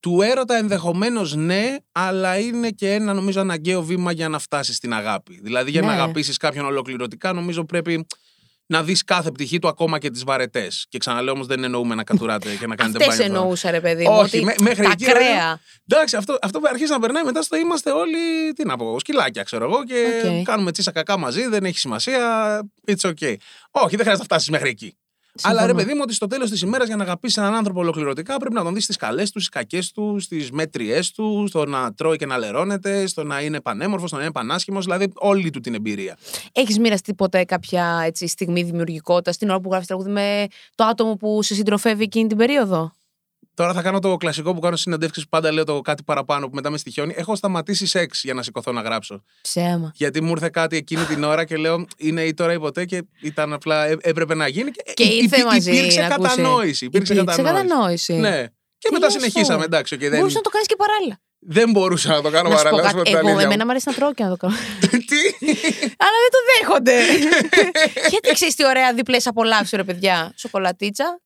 [0.00, 4.92] Του έρωτα ενδεχομένως ναι, αλλά είναι και ένα νομίζω αναγκαίο βήμα για να φτάσεις στην
[4.94, 5.40] αγάπη.
[5.42, 5.92] Δηλαδή για να Ναι.
[5.92, 8.06] αγαπήσεις κάποιον ολοκληρωτικά, νομίζω πρέπει
[8.66, 10.86] να δεις κάθε πτυχή του, ακόμα και τις βαρετές.
[10.88, 13.26] Και ξαναλέω όμως δεν εννοούμε να κατουράτε και να κάνετε Αυτές μπάνιο.
[13.32, 13.38] τώρα.
[13.40, 14.12] εννοούσα, ρε παιδί μου.
[14.18, 15.30] Όχι, ότι μέ- μέχρι τα εκεί, ρε παιδί μου.
[15.30, 15.60] ακραία.
[15.88, 19.42] Εντάξει, αυτό, αυτό που αρχίζει να περνάει μετά στο είμαστε όλοι, τι να πω, σκυλάκια
[19.42, 20.42] ξέρω εγώ και Οκ.
[20.44, 22.20] κάνουμε τσίσα κακά μαζί, δεν έχει σημασία,
[22.86, 23.34] it's okay.
[23.70, 24.96] Όχι, δεν χρειάζεται να φτάσεις μέχρι εκεί.
[25.38, 25.58] Συμφωνώ.
[25.58, 28.36] Αλλά ρε παιδί μου, ότι στο τέλος της ημέρας για να αγαπήσεις έναν άνθρωπο ολοκληρωτικά
[28.36, 31.94] πρέπει να τον δεις στις καλές του, στις κακές του, στις μέτριές του, στο να
[31.94, 35.60] τρώει και να λερώνεται, στο να είναι πανέμορφος, στο να είναι πανάσχημος, δηλαδή όλη του
[35.60, 36.16] την εμπειρία.
[36.52, 41.14] Έχεις μοιραστεί ποτέ κάποια έτσι, στιγμή δημιουργικότητα την ώρα που γράφεις τραγούδι με το άτομο
[41.14, 42.92] που σε συντροφεύει εκείνη την περίοδο;
[43.56, 46.48] Τώρα θα κάνω το κλασικό που κάνω στις συνεντεύξεις που πάντα λέω το κάτι παραπάνω
[46.48, 47.14] που μετά με στοιχιώνει.
[47.16, 49.22] Έχω σταματήσει σεξ για να σηκωθώ να γράψω.
[49.42, 49.92] Ψέμα.
[49.94, 53.02] Γιατί μου ήρθε κάτι εκείνη την ώρα και λέω είναι ή τώρα ή ποτέ και
[53.20, 54.70] ήταν απλά έ- έπρεπε να γίνει.
[54.70, 56.28] Και, Και υ- ήρθε υ- μαζί Υπήρξε να ακούσει.
[56.28, 56.84] κατανόηση.
[56.84, 57.66] Υπήρξε, Υπήρξε κατανόηση.
[57.68, 58.12] κατανόηση.
[58.14, 58.42] Ναι.
[58.78, 59.52] Και Τι μετά λες συνεχίσαμε.
[59.52, 59.64] τώρα.
[59.64, 61.20] Εντάξει, okay, δεν, Μπορούσες να το κάνεις και παράλληλα.
[61.38, 62.82] δεν μπορούσα να το κάνω να σου πω παράλληλα.
[62.82, 63.10] να σου πω κάτι.
[63.10, 63.64] την Εγώ, αλήθεια εμένα μου.
[63.64, 64.54] μου αρέσει να τρώω και να το κάνω.
[65.10, 65.20] Τι;
[66.04, 66.96] Αλλά δεν το δέχονται.
[68.12, 70.32] Γιατί ξέρεις τι ωραία διπλές απολαύσεις, ρε παιδιά.
[70.36, 71.20] Σοκολατίτσα.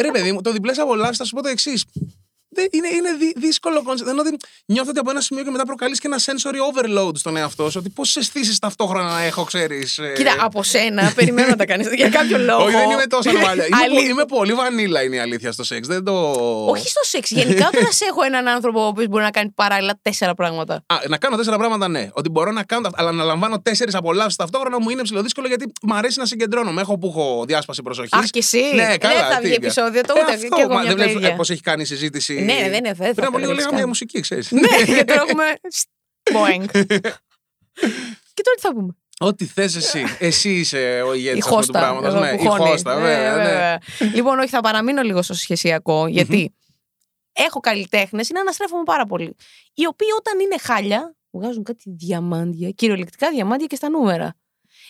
[0.00, 1.84] Ρε παιδί μου, το διπλές απολαύσει θα σου πω το εξής.
[2.70, 4.10] Είναι, είναι δυ- δύσκολο concept.
[4.10, 7.36] Ενώ ότι νιώθω ότι από ένα σημείο και μετά προκαλείς και ένα sensory overload στον
[7.36, 7.76] εαυτό σου.
[7.80, 10.00] Ότι πόσες αισθήσεις ταυτόχρονα να έχω, ξέρεις.
[10.16, 12.64] Κοίτα, από σένα περιμένω να τα κάνεις για κάποιο λόγο.
[12.64, 13.66] Όχι, δεν είμαι τόσο ανομαλία.
[13.66, 14.02] είμαι, Αλήθεια.
[14.04, 15.86] πο- είμαι πολύ βανίλα είναι η αλήθεια στο σεξ.
[15.88, 16.12] Δεν το.
[16.68, 17.30] Όχι στο σεξ.
[17.30, 20.74] Γενικά, όταν σε έχω έναν άνθρωπο ο οποίος μπορεί να κάνει παράλληλα τέσσερα πράγματα.
[20.86, 22.08] Α, να κάνω τέσσερα πράγματα, ναι.
[22.12, 25.72] Ότι μπορώ να κάνω, τα- αλλά να λαμβάνω τέσσερις απολαύσεις ταυτόχρονα μου είναι ψηλοδύσκολο γιατί
[25.82, 26.80] μου αρέσει να συγκεντρώνομαι.
[26.80, 28.12] Έχω που έχω διάσπαση προσοχής.
[28.12, 28.62] Αχ, και εσύ.
[28.74, 29.14] Ναι, καλά.
[29.14, 29.54] Δεν θα τι βγει είναι.
[29.54, 31.34] επεισόδιο, το Ε, ούτε αυτό, και εγώ μα μια Δεν βλέπεις παιδιά.
[31.34, 32.38] πώς έχει κάνει η συζήτηση.
[32.44, 34.50] Ναι, ναι, δεν είναι, δεν Πριν θα από λίγο πρέπει λέγαμε να για μουσική, ξέρεις.
[34.50, 34.60] Ναι,
[34.96, 35.44] και τώρα έχουμε.
[36.32, 36.64] Boeing.
[38.34, 40.04] Και τώρα τι θα πούμε; Ό,τι θες εσύ.
[40.18, 41.78] Εσύ είσαι ο ηγέτης Η αυτού του χώστα.
[41.78, 42.14] πράγματος.
[42.14, 42.68] εδώ Ναι, που η χώνει.
[42.70, 43.36] χώστα, Ε, βέβαια.
[43.36, 43.42] ναι.
[43.42, 43.78] βέβαια.
[44.16, 46.54] Λοιπόν, όχι, θα παραμείνω λίγο στο σχεσιακό, γιατί
[47.32, 49.36] έχω καλλιτέχνες, είναι αναστρέφομαι πάρα πολύ.
[49.74, 54.34] Οι οποίοι όταν είναι χάλια, βγάζουν κάτι διαμάντια, κυριολεκτικά διαμάντια και στα νούμερα.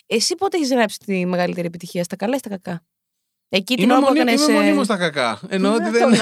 [0.05, 2.83] Εσύ πότε έχεις γράψει τη μεγαλύτερη επιτυχία, στα καλά ή στα κακά;
[3.53, 4.51] Εκεί την Είμαι, ώρα που μονίμω, έκανε.
[4.51, 5.39] είμαι μονίμως στα κακά.
[5.47, 6.09] Εννοώ ότι δεν.
[6.09, 6.15] να...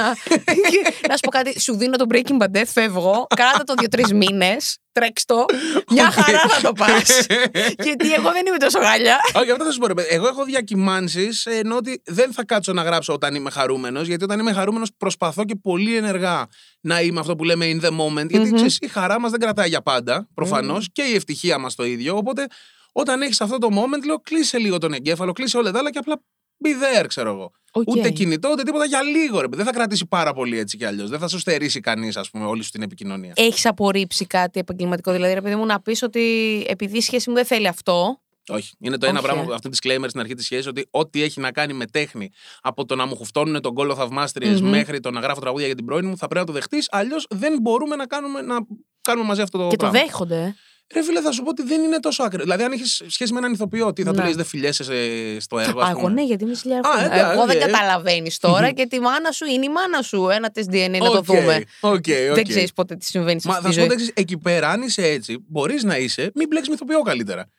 [1.09, 4.77] να σου πω κάτι, σου δίνω το Breaking Bad Death, φεύγω, κράτα το δύο-τρεις μήνες,
[4.91, 5.45] τρέξ το,
[5.91, 7.25] μια χαρά θα το πας.
[7.85, 9.17] Γιατί εγώ δεν είμαι τόσο γάλια.
[9.33, 9.87] Όχι, αυτό θα σου πω.
[9.87, 10.07] ρε παιδί.
[10.11, 14.07] Εγώ έχω διακυμάνσεις ενώ ότι δεν θα κάτσω να γράψω όταν είμαι χαρούμενος.
[14.07, 16.47] Γιατί όταν είμαι χαρούμενος προσπαθώ και πολύ ενεργά
[16.81, 18.29] να είμαι αυτό που λέμε in the moment.
[18.29, 18.55] Γιατί Μμμ.
[18.55, 22.17] ξέρεις, η χαρά μας δεν κρατάει για πάντα, προφανώς, και η ευτυχία μας το ίδιο.
[22.17, 22.45] Οπότε
[22.91, 25.97] όταν έχεις αυτό το moment, λέω κλείσε λίγο τον εγκέφαλο, κλείσε όλα τα άλλα και
[25.97, 26.21] απλά
[26.63, 27.51] be there, ξέρω εγώ.
[27.71, 27.87] Οκ.
[27.87, 29.41] Ούτε κινητό, ούτε τίποτα για λίγο.
[29.41, 29.47] Ρε.
[29.47, 29.55] παιδί.
[29.55, 31.09] Δεν θα κρατήσει πάρα πολύ έτσι κι αλλιώς.
[31.09, 33.33] Δεν θα σου στερήσει κανείς, ας πούμε, όλη σου την επικοινωνία.
[33.35, 36.21] Έχεις απορρίψει κάτι επαγγελματικό, δηλαδή, ρε παιδί μου, να πεις ότι
[36.67, 38.21] επειδή η σχέση μου δεν θέλει αυτό.
[38.47, 38.73] Όχι.
[38.79, 39.53] Είναι το ένα Όχι, πράγμα, ε.
[39.53, 42.29] αυτό disclaimer στην αρχή της σχέσης, ότι ό,τι έχει να κάνει με τέχνη,
[42.61, 44.69] από το να μου χουφτώνουν τον κώλο θαυμάστριες Μμμ.
[44.69, 46.87] μέχρι το να γράφω τραγούδια για την πρώην μου, θα πρέπει να το δεχτείς.
[46.91, 48.55] Αλλιώς δεν μπορούμε να κάνουμε, να
[49.01, 49.99] κάνουμε μαζί αυτό το και το πράγμα.
[49.99, 50.55] δέχονται.
[50.93, 50.99] Ε.
[50.99, 52.41] Ρε φίλε, θα σου πω ότι δεν είναι τόσο άκρη.
[52.41, 54.25] Δηλαδή, αν έχεις σχέση με έναν ηθοποιό, τι θα του Ναι.
[54.25, 56.11] λες, δεν φιλιέσαι σε- στο έργο, Α, ας εγώ πούμε.
[56.13, 57.13] ναι, γιατί είμαι χιλιάδες Α, χρόνια.
[57.15, 57.61] εντάξει, Εγώ δεν οκ.
[57.65, 60.29] καταλαβαίνεις τώρα και τη μάνα σου είναι η μάνα σου.
[60.29, 61.63] Ένα τεστ DNA να το Οκ, δούμε.
[61.81, 62.05] οκ, οκ.
[62.33, 63.97] Δεν ξέρεις πότε τι συμβαίνει σε Μα αυτή θα τη σου πω ζωή.
[63.97, 67.49] το εξής, εκεί πέρα, αν είσαι έτσι, μπορείς να είσαι, μην μπλέξεις με ηθοποιό καλύτερα.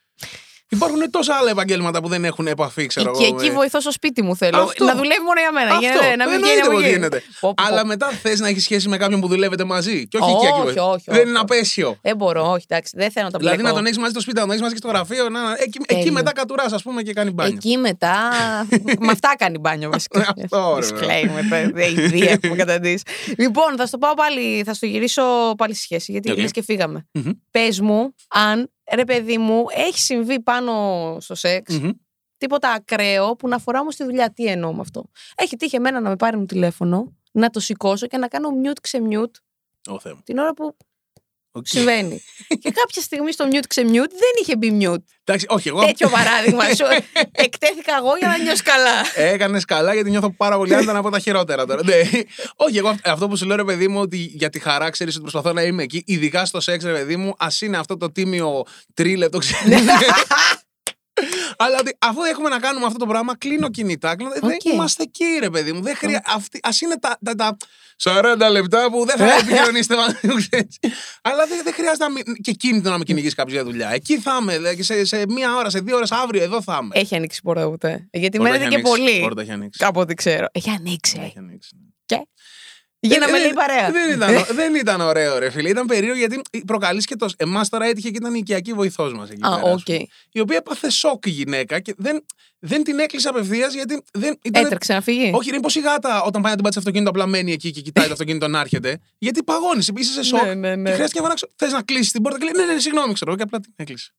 [0.73, 3.37] Υπάρχουν τόσα άλλα επαγγέλματα που δεν έχουν επαφή, ξέρω Και εγώ.
[3.37, 4.59] εκεί με- βοηθώ στο σπίτι μου θέλω.
[4.59, 4.85] Αυτό.
[4.85, 5.71] Να δουλεύει μόνο για μένα.
[5.71, 6.91] Αυτό, γίνεται, να μην εννοείται βγαίνει από πως εκεί.
[6.93, 7.23] γίνεται.
[7.41, 7.65] Πω, πω, πω.
[7.73, 10.09] Αλλά μετά θες να έχεις σχέση με κάποιον που δουλεύετε μαζί.
[10.09, 10.69] Και όχι, Όχι, εκεί, εκεί.
[10.69, 11.29] όχι, όχι, Δεν όχι.
[11.29, 11.99] είναι απαίσιο.
[12.03, 13.71] Δεν μπορώ, όχι, εντάξει, δεν θέλω να τα Δηλαδή μπλέκω.
[13.73, 15.29] να τον έχεις μαζί στο σπίτι, να τον έχεις μαζί και στο γραφείο.
[15.29, 15.41] Να...
[15.53, 16.13] Εκεί, εκεί Τέλειο.
[16.13, 17.55] μετά κατουράς, ας πούμε, και κάνει μπάνιο.
[17.57, 18.15] Εκεί μετά.
[19.07, 20.35] με αυτά κάνει μπάνιο βασικά.
[20.43, 23.03] Αυτό, ρε, Disclaimer, τα ιδέα έχουμε καταντήσεις.
[23.39, 25.23] Λοιπόν, θα στο πάω πάλι, θα στο γυρίσω
[25.57, 26.39] πάλι στη σχέση, γιατί Οκ.
[26.39, 27.07] λες και φύγαμε.
[27.13, 27.31] Μμμ.
[27.51, 30.73] Πες μου, αν ρε παιδί μου, έχει συμβεί πάνω
[31.21, 31.91] στο σεξ Μμμ.
[32.39, 34.33] τίποτα ακραίο που να αφορά όμως τη δουλειά.
[34.33, 35.05] Τι εννοώ με αυτό;
[35.37, 38.89] Έχει τύχει εμένα να με πάρει μου τηλέφωνο, να το σηκώσω και να κάνω mute
[38.89, 39.35] ξε mute
[39.91, 40.21] Ω Θεέ μου.
[40.25, 40.77] την ώρα που
[41.53, 41.67] Οκ.
[41.67, 42.23] συμβαίνει.
[42.63, 45.03] και κάποια στιγμή στο mute ξε mute δεν είχε μπει mute.
[45.25, 46.65] Εντάξει, όχι, εγώ Τέτοιο παράδειγμα.
[46.65, 46.85] Σου
[47.45, 48.91] εκτέθηκα εγώ για να νιώσει καλά.
[49.15, 51.85] έκανες καλά γιατί νιώθω πάρα πολύ άνετα από τα χειρότερα τώρα.
[51.85, 51.95] Ναι.
[52.57, 55.13] Όχι, εγώ αυ- αυτό που σου λέω, ρε παιδί μου, ότι για τη χαρά ξέρεις
[55.15, 58.13] ότι προσπαθώ να είμαι εκεί, ειδικά στο σεξ, ρε παιδί μου, ας είναι αυτό το
[58.13, 58.63] τίμιο
[58.95, 59.79] τρίλεπτο, ξέρεις.
[61.57, 64.17] Αλλά ότι αφού έχουμε να κάνουμε αυτό το πράγμα, κλείνω κινητά.
[64.17, 64.65] Κλείνω, Δεν Οκ.
[64.65, 65.83] είμαστε εκεί, ρε παιδί μου.
[65.83, 66.23] Δεν χρεια...
[66.63, 67.57] Α είναι τα, τα, τα
[68.03, 70.79] 40 λεπτά που δεν θα επικοινωνήσετε μαζί μου, ξέρεις.
[71.23, 72.23] Αλλά δεν, δεν χρειάζεται να μην...
[72.43, 73.91] και κινητό να με κυνηγήσει κάποιος για δουλειά.
[73.91, 74.57] Εκεί θα είμαι.
[74.57, 76.91] δηλαδή, σε, σε μία ώρα, σε δύο ώρες αύριο, εδώ θα είμαι.
[76.95, 78.09] Έχει ανοίξει πόρτα ούτε.
[78.13, 79.21] Γιατί Πόρτα μένετε έχει και ανοίξει, πολύ.
[79.21, 79.85] Πόρτα έχει ανοίξει.
[79.85, 80.47] Από ό,τι ξέρω.
[80.53, 81.21] Έχει ανοίξει.
[81.25, 81.71] Έχει ανοίξει.
[82.07, 82.27] Για
[83.09, 83.91] να Ε, με ε, λέει παρέα.
[83.91, 85.69] Δεν ήταν, δεν ήταν ωραίο, ρε φίλε.
[85.69, 87.29] Ήταν περίεργο γιατί προκαλείς και το.
[87.37, 89.73] Εμάς τώρα έτυχε και ήταν η οικιακή βοηθός μας εκεί Α, πέρα.
[89.73, 89.85] ας οκ.
[89.85, 90.07] πούμε.
[90.33, 92.25] Η οποία έπαθε σοκ η γυναίκα και δεν,
[92.59, 94.39] δεν την έκλεισε απευθείας γιατί δεν.
[94.43, 97.11] Ήταν, Έτρεξε να φύγει; όχι, είναι πώς η γάτα όταν πάει να την πατήσει αυτοκίνητο
[97.11, 98.99] απλά μένει εκεί και κοιτάει το αυτοκίνητο να έρχεται.
[99.19, 100.43] Γιατί παγώνεις, είσαι σε σοκ.
[100.43, 100.89] Ναι, ναι, ναι.
[100.89, 101.49] Και χρειάστηκε να φωνάξω.
[101.57, 103.61] Θες να κλείσεις την πόρτα και λέει Ναι, ναι, ναι, συγγνώμη, ξέρω εγώ, και απλά
[103.61, 104.13] την έκλεισε.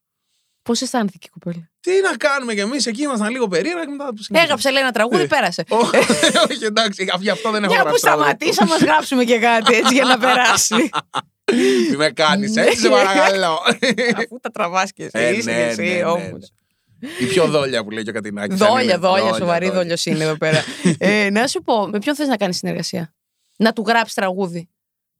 [0.63, 4.05] Πώς αισθάνθηκε η κοπέλα; Τι να κάνουμε κι εμείς εκεί ήμασταν λίγο περίεργα και μετά.
[4.05, 4.39] το συνεχίσαμε.
[4.43, 5.27] Έγραψε λέει ένα τραγούδι, Ε.
[5.27, 5.63] πέρασε.
[5.67, 5.95] Όχι,
[6.51, 8.27] όχι, εντάξει, γι' αυτό δεν έχω Για που γράψει τραγούδι.
[8.29, 10.89] σταματήσα, μα γράψουμε και κάτι έτσι για να περάσει.
[11.89, 12.61] Μη με κάνεις Ναι.
[12.61, 13.59] έτσι, σε παρακαλώ.
[14.15, 16.51] Αφού τα τραβάς και Ε, εσύ, είσαι ναι, και εσύ ναι, ναι, όμως.
[17.19, 18.57] Η πιο δόλια που λέει και ο Κατινάκης.
[18.57, 20.63] Δόλια, δόλια, σοβαρή δόλιος είναι εδώ πέρα.
[20.97, 23.13] Ε, Να σου πω, με ποιον θες να κάνεις συνεργασία;
[23.57, 24.69] Να του γράψεις τραγούδι;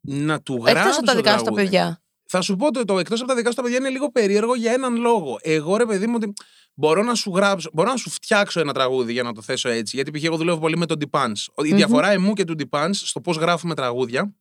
[0.00, 1.62] Να του Εκτός γράψω από τα δικά σου τα τραγούδι.
[1.64, 2.01] παιδιά.
[2.34, 4.54] Θα σου πω το, το εκτός από τα δικά σου τα παιδιά είναι λίγο περίεργο
[4.54, 5.38] για έναν λόγο.
[5.42, 6.32] Εγώ ρε παιδί μου ότι
[6.74, 9.96] μπορώ να σου γράψω, μπορώ να σου φτιάξω ένα τραγούδι για να το θέσω έτσι.
[9.96, 10.24] Γιατί π.χ.
[10.24, 11.64] εγώ δουλεύω πολύ με τον Depans.
[11.64, 11.76] Η Μμμ.
[11.76, 14.34] διαφορά εμού και του Depans στο πώς γράφουμε τραγούδια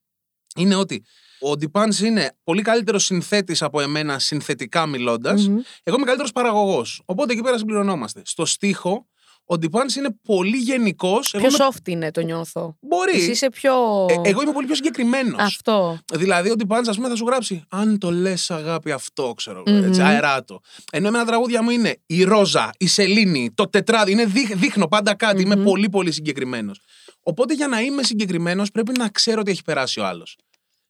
[0.55, 1.03] είναι ότι
[1.39, 5.47] ο Depans είναι πολύ καλύτερος συνθέτης από εμένα συνθετικά μιλώντας.
[5.47, 5.57] Μμμ.
[5.83, 7.01] Εγώ είμαι καλύτερος παραγωγός.
[7.05, 8.21] Οπότε εκεί πέρα συμπληρωνόμαστε.
[8.25, 9.07] Στο στίχο,
[9.45, 11.35] ο Depans είναι πολύ γενικός.
[11.37, 12.75] Πιο soft είναι το νιώθω.
[12.81, 13.15] Μπορείς.
[13.15, 13.73] Εσύ είσαι πιο.
[14.09, 15.41] Ε, εγώ είμαι πολύ πιο συγκεκριμένος.
[15.41, 15.99] Αυτό.
[16.13, 19.77] Δηλαδή, ο Ντιπάντζ, ας πούμε, θα σου γράψει Αν το λες, αγάπη, αυτό ξέρω εγώ.
[19.77, 19.85] Μμμ.
[19.87, 20.59] Έτσι, αεράτο.
[20.91, 24.11] Ενώ εμένα τραγούδια μου είναι η Ρόζα, η Σελήνη, το τετράδι.
[24.11, 25.41] Είναι δείχ- δείχνω πάντα κάτι.
[25.41, 25.63] Είμαι Μμμ.
[25.63, 26.79] πολύ, πολύ συγκεκριμένος.
[27.23, 30.37] Οπότε για να είμαι συγκεκριμένος, πρέπει να ξέρω τι έχει περάσει ο άλλος.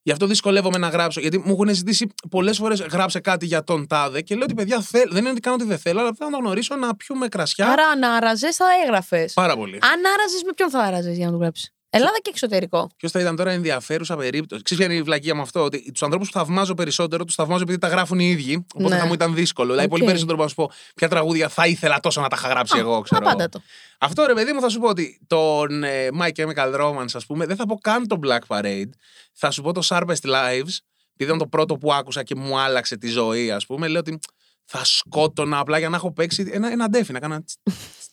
[0.04, 1.20] Γι' αυτό δυσκολεύομαι να γράψω.
[1.20, 4.82] Γιατί μου έχουν ζητήσει πολλές φορές γράψε κάτι για τον τάδε και λέω ότι παιδιά
[4.82, 7.28] θέλ, δεν είναι ότι κάνω ότι δεν θέλω, αλλά θέλω να το γνωρίσω να πιούμε
[7.28, 7.68] κρασιά.
[7.72, 9.34] Άρα, αν άραζες, θα έγραφες.
[9.34, 9.80] Πάρα πολύ.
[9.82, 12.90] Αν άραζες, με ποιον θα άραζες για να του γράψεις; Ελλάδα και εξωτερικό.
[12.98, 16.04] Ποιος θα ήταν τώρα ενδιαφέρουσα περίπτωση; Ξέρεις ποια είναι η βλακία με αυτό, ότι τους
[16.04, 18.66] ανθρώπους που θαυμάζω περισσότερο, τους θαυμάζω επειδή τα γράφουν οι ίδιοι.
[18.74, 19.00] Οπότε Ναι.
[19.00, 19.70] θα μου ήταν δύσκολο.
[19.70, 20.08] Δηλαδή, πολύ Οκ.
[20.08, 23.22] περισσότερο να σου πω ποια τραγούδια θα ήθελα τόσο να τα είχα γράψει εγώ, ξέρω.
[23.22, 23.32] εγώ.
[23.32, 23.62] Απάντα το.
[24.00, 27.46] Αυτό ρε παιδί μου θα σου πω ότι τον ε, My Chemical Romance, ας πούμε,
[27.46, 28.90] δεν θα πω καν το Black Parade.
[29.34, 30.76] Θα σου πω το Sharpest Lives,
[31.14, 33.88] επειδή ήταν το πρώτο που άκουσα και μου άλλαξε τη ζωή, ας πούμε.
[33.88, 34.20] Λέω ότι
[34.66, 37.12] θα σκότωνα απλά για να έχω παίξει ένα, ένα ντέφι.
[37.12, 37.44] Να κάνω...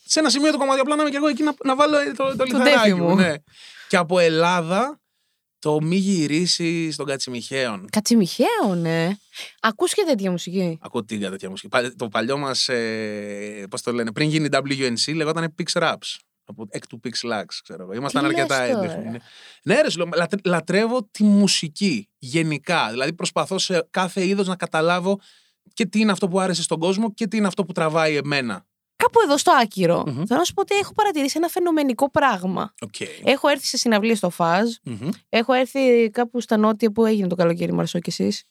[0.08, 2.36] σε ένα σημείο του κομμάτι απλά να είμαι και εγώ εκεί να, να βάλω το,
[2.36, 3.08] το, λιθαράκι ντέφι μου.
[3.08, 3.14] μου.
[3.14, 3.34] Ναι.
[3.88, 5.00] Και από Ελλάδα
[5.58, 7.88] το μη γυρίσει στον Κατσιμιχαίων.
[7.92, 9.16] Κατσιμιχαίο, ναι.
[9.60, 11.68] Ακούς και τέτοια μουσική; Ακούω τίγκα τέτοια μουσική.
[11.68, 16.16] Πα- Το παλιό μας, ε, πώς το λένε, πριν γίνει WNC, λεγόταν Pix Raps.
[16.44, 17.92] Από εκ του Πυξ Λαξ, ξέρω εγώ.
[17.92, 19.10] Ήμασταν Τι αρκετά λες τώρα; έντεχνοι.
[19.10, 19.18] Ναι,
[19.74, 22.88] ναι ρε, σου λέω, λατρε- λατρεύω τη μουσική γενικά.
[22.90, 25.20] Δηλαδή προσπαθώ σε κάθε είδος να καταλάβω
[25.72, 28.66] και τι είναι αυτό που άρεσε στον κόσμο και τι είναι αυτό που τραβάει εμένα.
[29.02, 30.02] Κάπου εδώ στο άκυρο.
[30.06, 30.24] Μμμ.
[30.24, 32.74] Θέλω να σου πω ότι έχω παρατηρήσει ένα φαινομενικό πράγμα.
[32.80, 32.94] Οκ.
[33.24, 34.70] Έχω έρθει σε συναυλίες στο Fuzz.
[34.82, 35.08] Μμμ.
[35.28, 38.44] Έχω έρθει κάπου στα νότια που έγινε το καλοκαίρι, Marseaux κι εσείς;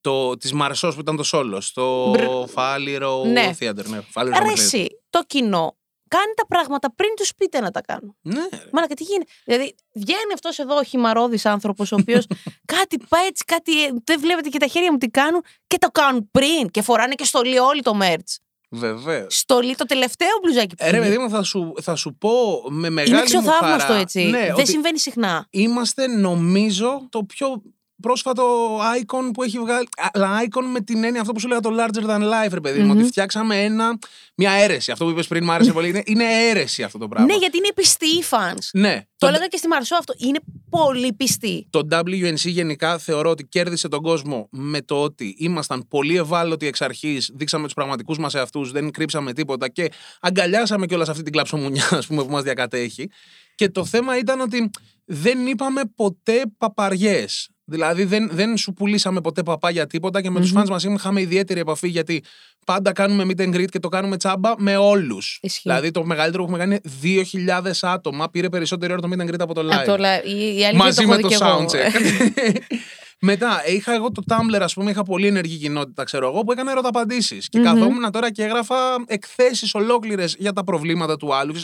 [0.00, 1.60] Το της Marseaux που ήταν το σόλο.
[1.60, 2.48] Στο Μπρ.
[2.48, 3.50] Φάλιρο Ναι.
[3.60, 3.84] Theater.
[3.84, 4.52] Ναι, Φάλιρο Ρε Theater.
[4.52, 8.16] εσύ, το κοινό κάνει τα πράγματα πριν τους πείτε να τα κάνουν.
[8.20, 8.40] Ναι.
[8.52, 8.64] ρε.
[8.72, 12.26] Μαλάκα, τι γίνεται; Δηλαδή, βγαίνει αυτός εδώ ο χυμαρόδης άνθρωπος, ο οποίος
[12.74, 13.84] κάτι πάει έτσι, κάτι.
[13.84, 16.68] ε, Δεν βλέπετε και τα χέρια μου τι κάνουν και το κάνουν πριν.
[16.70, 18.36] Και φοράνε και στολή όλοι το merch.
[18.72, 19.38] Βεβαίως.
[19.38, 21.08] Στολή το τελευταίο μπλουζάκι που Ε, ρε, πήγε.
[21.08, 22.30] παιδί μου, θα σου, θα σου πω
[22.68, 24.22] με μεγάλη Είναι μου αξιοθαύμαστο χαρά, έτσι.
[24.22, 25.46] Ναι, Δεν ότι συμβαίνει συχνά.
[25.50, 27.62] είμαστε, νομίζω, το πιο
[28.00, 29.88] πρόσφατο icon που έχει βγάλει.
[30.12, 32.80] Αλλά icon με την έννοια αυτό που σου λέγα το larger than life, ρε παιδί
[32.80, 32.92] μου.
[32.92, 32.98] Μμμ.
[32.98, 33.98] Ότι φτιάξαμε ένα,
[34.34, 34.90] μια αίρεση.
[34.90, 35.88] Αυτό που είπες πριν μου άρεσε πολύ.
[35.88, 37.32] Είναι, είναι αίρεση αυτό το πράγμα.
[37.32, 38.68] Ναι, γιατί είναι πιστοί οι fans.
[38.72, 38.94] Ναι.
[38.94, 40.14] Το Το, έλεγα και στη Μαρσό αυτό.
[40.16, 40.38] Είναι
[40.70, 41.66] πολύ πιστοί.
[41.70, 46.80] το WNC γενικά θεωρώ ότι κέρδισε τον κόσμο με το ότι ήμασταν πολύ ευάλωτοι εξ
[46.80, 51.88] αρχής, δείξαμε τους πραγματικούς μας εαυτούς, δεν κρύψαμε τίποτα και αγκαλιάσαμε κιόλας αυτή την κλαψομουνιά
[51.90, 53.10] ας πούμε, που μας διακατέχει.
[53.54, 54.70] Και το θέμα ήταν ότι
[55.04, 57.48] δεν είπαμε ποτέ παπαριές.
[57.70, 60.60] Δηλαδή δεν, δεν σου πουλήσαμε ποτέ παπά για τίποτα και με τους Μμμ.
[60.62, 62.22] fans μας είχαμε ιδιαίτερη επαφή γιατί
[62.64, 65.38] πάντα κάνουμε meet and greet και το κάνουμε τσάμπα με όλους.
[65.42, 65.60] Ισχύει.
[65.62, 67.24] Δηλαδή το μεγαλύτερο που έχουμε κάνει είναι
[67.64, 68.30] 2.000 άτομα.
[68.30, 69.70] Πήρε περισσότερη ώρα το meet and greet από το live.
[69.76, 71.58] Από το λα- η, η αλήθεια Μαζί το με έχω το δει κι εγώ.
[71.58, 72.56] soundcheck.
[73.22, 76.70] Μετά, είχα εγώ το Tumblr, ας πούμε, είχα πολύ ενεργή κοινότητα, ξέρω εγώ, που έκανε
[76.70, 77.48] ερωταπαντήσεις.
[77.48, 77.64] Και Μμμ.
[77.64, 81.54] καθόμουν τώρα και έγραφα εκθέσεις ολόκληρες για τα προβλήματα του άλλου.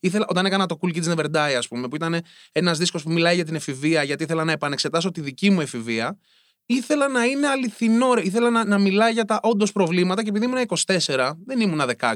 [0.00, 2.20] Ήθελα, όταν έκανα το Cool Kids Never Die, ας πούμε, που ήταν
[2.52, 6.18] ένας δίσκος που μιλάει για την εφηβεία, γιατί ήθελα να επανεξετάσω τη δική μου εφηβεία,
[6.66, 8.22] ήθελα να είναι αληθινό, ρε.
[8.22, 12.14] ήθελα να, να μιλάει για τα όντως προβλήματα και επειδή ήμουν 24, δεν ήμουν 16,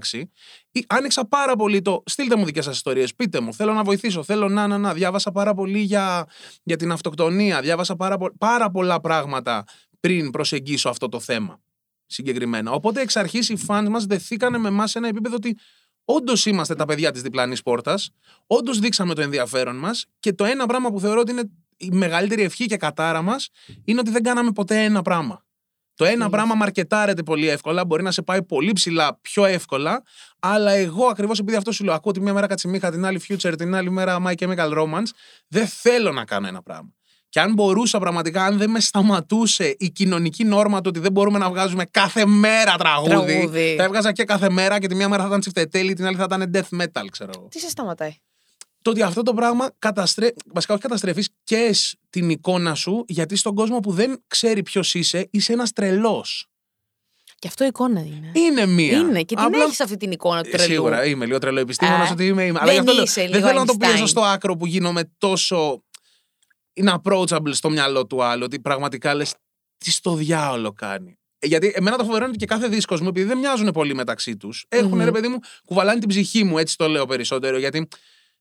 [0.73, 2.03] ή- άνοιξα πάρα πολύ το.
[2.07, 3.55] Στείλτε μου δικές σας ιστορίες, πείτε μου.
[3.55, 4.23] Θέλω να βοηθήσω.
[4.23, 4.95] Θέλω να, να, να.
[4.95, 6.27] Διάβασα πάρα πολύ για,
[6.63, 7.61] για την αυτοκτονία.
[7.61, 9.65] Διάβασα πάρα, πο- πάρα πολλά πράγματα
[10.01, 11.61] πριν προσεγγίσω αυτό το θέμα
[12.07, 12.71] συγκεκριμένα.
[12.73, 15.57] Οπότε εξ αρχής οι φαν μας δεθήκανε με εμάς σε ένα επίπεδο ότι
[16.05, 18.11] όντως είμαστε τα παιδιά της διπλανής πόρτας.
[18.47, 20.07] Όντως δείξαμε το ενδιαφέρον μας.
[20.21, 23.49] Και το ένα πράγμα που θεωρώ ότι είναι η μεγαλύτερη ευχή και κατάρα μας
[23.85, 25.47] είναι ότι δεν κάναμε ποτέ ένα πράγμα.
[25.95, 26.31] Το ένα Ισχύει.
[26.31, 30.03] πράγμα μαρκετάρεται πολύ εύκολα, μπορεί να σε πάει πολύ ψηλά πιο εύκολα,
[30.39, 33.55] αλλά εγώ ακριβώς επειδή αυτό σου λέω, ακούω τη μία μέρα Κατσιμίχα, την άλλη Future,
[33.57, 35.09] την άλλη μέρα My Chemical Romance,
[35.49, 36.93] δεν θέλω να κάνω ένα πράγμα.
[37.29, 41.39] Και αν μπορούσα πραγματικά, αν δεν με σταματούσε η κοινωνική νόρμα του ότι δεν μπορούμε
[41.39, 43.75] να βγάζουμε κάθε μέρα τραγούδι, Τραγούδι.
[43.77, 46.25] θα έβγαζα και κάθε μέρα και τη μία μέρα θα ήταν τσιφτετέλη, την άλλη θα
[46.25, 47.49] ήταν death metal, ξέρω εγώ.
[47.51, 48.17] Τι σε σταματάει;
[48.89, 51.75] Το ότι αυτό το πράγμα καταστρέφει, βασικά όχι καταστρέφεις και
[52.11, 56.47] την εικόνα σου, γιατί στον κόσμο που δεν ξέρει ποιος είσαι, είσαι ένας τρελός.
[57.39, 58.31] Και αυτό εικόνα είναι.
[58.35, 58.99] Είναι μία.
[58.99, 60.73] Είναι και την Απλά- έχεις αυτή την εικόνα του Ε, τρελού.
[60.73, 62.45] Σίγουρα είμαι λίγο τρελό επιστήμονα Α, ότι είμαι.
[62.45, 62.59] είμαι.
[62.63, 63.79] Αλλά δεν γι' αυτό λέω, είσαι δεν λίγο θέλω να το Einstein.
[63.87, 65.83] πιέσω στο άκρο που γίνομαι τόσο
[66.85, 68.43] inapproachable στο μυαλό του άλλου.
[68.45, 69.35] Ότι πραγματικά λες
[69.79, 71.19] τι στο διάολο κάνει.
[71.39, 73.95] Ε, Γιατί εμένα το φοβερό είναι ότι και κάθε δίσκος μου, επειδή δεν μοιάζουν πολύ
[73.95, 75.05] μεταξύ τους, έχουν Μμμ.
[75.05, 77.59] ρε παιδί μου, κουβαλάνε την ψυχή μου, έτσι το λέω περισσότερο.
[77.59, 77.89] Γιατί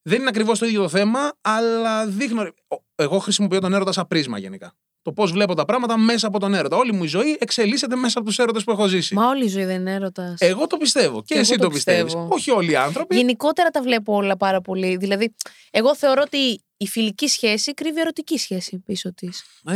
[0.01, 2.43] δεν είναι ακριβώς το ίδιο το θέμα, αλλά δείχνω.
[2.43, 4.73] ρε- ο- Εγώ χρησιμοποιώ τον έρωτα σαν πρίσμα γενικά.
[5.01, 6.75] Το πώς βλέπω τα πράγματα μέσα από τον έρωτα.
[6.77, 9.15] Όλη μου η ζωή εξελίσσεται μέσα από τους έρωτες που έχω ζήσει.
[9.15, 10.33] Μα όλη η ζωή δεν είναι έρωτας.
[10.39, 11.21] Εγώ το πιστεύω.
[11.23, 12.03] Και, Και εσύ εγώ το το πιστεύεις.
[12.03, 12.27] πιστεύω.
[12.31, 13.15] Όχι όλοι οι άνθρωποι.
[13.15, 14.97] Γενικότερα τα βλέπω όλα πάρα πολύ.
[14.97, 15.35] Δηλαδή,
[15.71, 19.43] εγώ θεωρώ ότι η φιλική σχέση κρύβει ερωτική σχέση πίσω της.
[19.65, 19.75] Ε,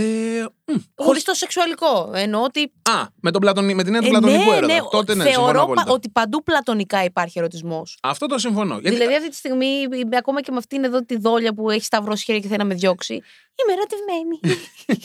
[0.65, 2.11] μ, Χωρί το σεξουαλικό.
[2.13, 2.61] Εννοώ ότι.
[2.89, 3.73] Α, με, τον πλατωνι...
[3.73, 4.73] με την έννοια Ε, του πλατωνικού ναι, έρωτα.
[4.73, 5.91] ναι, Τότε ναι, συμφωνώ θεωρώ πα- απόλυτα.
[5.91, 7.97] ότι παντού πλατωνικά υπάρχει ερωτισμός.
[8.01, 8.73] Αυτό το συμφωνώ.
[8.79, 8.97] Γιατί...
[8.97, 9.67] Δηλαδή, αυτή τη στιγμή,
[10.11, 12.65] ε, ακόμα και με αυτήν εδώ τη δόλια που έχει σταυρώσει χέρια και θέλει να
[12.65, 14.39] με διώξει, είμαι ερωτευμένη.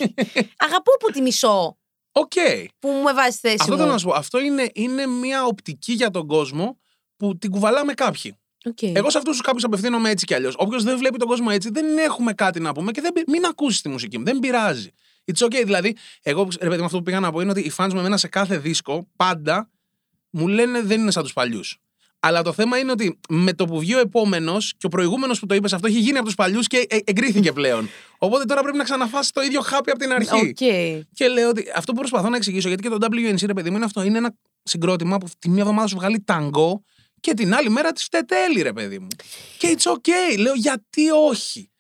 [0.67, 1.77] Αγαπώ που τη μισώ
[2.13, 2.33] Οκ.
[2.79, 3.79] που μου βάζει θέση Αυτό μου.
[3.79, 4.13] θέλω να σου πω.
[4.15, 6.79] Αυτό είναι, είναι μια οπτική για τον κόσμο
[7.17, 8.39] που την κουβαλάμε κάποιοι.
[8.67, 8.83] Οκ.
[8.83, 10.55] Εγώ σε αυτούς τους κάποιους απευθύνομαι έτσι κι αλλιώς.
[10.59, 13.45] Όποιος δεν βλέπει τον κόσμο έτσι, δεν έχουμε κάτι να πούμε και δεν, πει- μην
[13.45, 14.25] ακούσεις τη μουσική μου.
[14.25, 14.91] Δεν πειράζει.
[15.35, 15.63] It's okay.
[15.65, 17.99] Δηλαδή, εγώ ρε παιδί μου, αυτό που πήγα να πω είναι ότι οι fans μου
[17.99, 19.71] εμένα σε κάθε δίσκο πάντα
[20.31, 21.79] μου λένε δεν είναι σαν τους παλιούς.
[22.21, 25.47] Αλλά το θέμα είναι ότι με το που βγει ο επόμενος και ο προηγούμενος που
[25.47, 27.89] το είπες αυτό έχει γίνει από τους παλιούς και ε- εγκρίθηκε πλέον.
[28.19, 30.35] Οπότε τώρα πρέπει να ξαναφάει το ίδιο χάπι από την αρχή.
[30.49, 30.57] Οκ.
[31.13, 33.77] Και λέω ότι αυτό που προσπαθώ να εξηγήσω, γιατί και το WNC, ρε παιδί μου,
[33.77, 34.03] είναι αυτό.
[34.03, 36.83] Είναι ένα συγκρότημα που τη μία εβδομάδα σου βγάλει ταγκό
[37.21, 39.09] και την άλλη μέρα τσιφτετέλι, ρε παιδί μου.
[39.59, 40.39] Και it's okay.
[40.39, 41.71] Λέω γιατί όχι;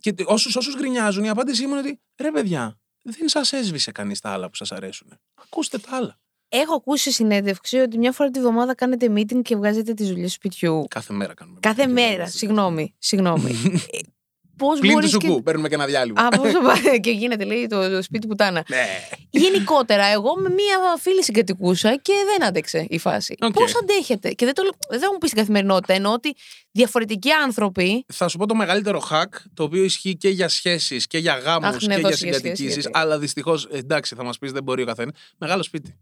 [0.00, 4.20] Και όσους όσους γκρινιάζουν, η απάντησή μου είναι ότι ρε παιδιά, δεν σας έσβησε κανείς
[4.20, 5.18] τα άλλα που σας αρέσουν.
[5.34, 6.18] Ακούστε τα άλλα.
[6.48, 10.24] έχω ακούσει σε συνέντευξη ότι μια φορά τη βδομάδα κάνετε meeting και βγάζετε τις δουλειές
[10.24, 10.84] του σπιτιού.
[10.90, 11.58] Κάθε μέρα κάνουμε.
[11.62, 11.92] Κάθε meeting.
[11.92, 12.26] μέρα.
[12.26, 12.94] Συγγνώμη.
[12.98, 13.54] Συγγνώμη.
[14.56, 15.10] Πώς Πλην του μπορείς.
[15.10, 15.34] σουκού.
[15.36, 15.42] Και...
[15.42, 16.22] Παίρνουμε και ένα διάλειμμα.
[16.22, 18.64] Α, πόσο πάει και γίνεται, λέει, το, το σπίτι πουτάνα.
[18.68, 18.86] Ναι.
[19.30, 23.34] Γενικότερα, εγώ με μία φίλη συγκατοικούσα και δεν άντεξε η φάση.
[23.40, 23.52] Οκ.
[23.52, 26.34] Πώς αντέχετε, και δεν, το, δεν θα μου πεις στην καθημερινότητα, εννοώ ότι
[26.70, 28.04] διαφορετικοί άνθρωποι.
[28.12, 31.68] Θα σου πω το μεγαλύτερο hack, το οποίο ισχύει και για σχέσεις και για γάμους
[31.68, 32.80] Αχ, ναι, και για δώσε για σχέση, συγκατοικήσει.
[32.80, 35.14] γιατί- Αλλά δυστυχώς, εντάξει, θα μας πεις δεν μπορεί ο καθένας.
[35.38, 35.94] Μεγάλο σπίτι.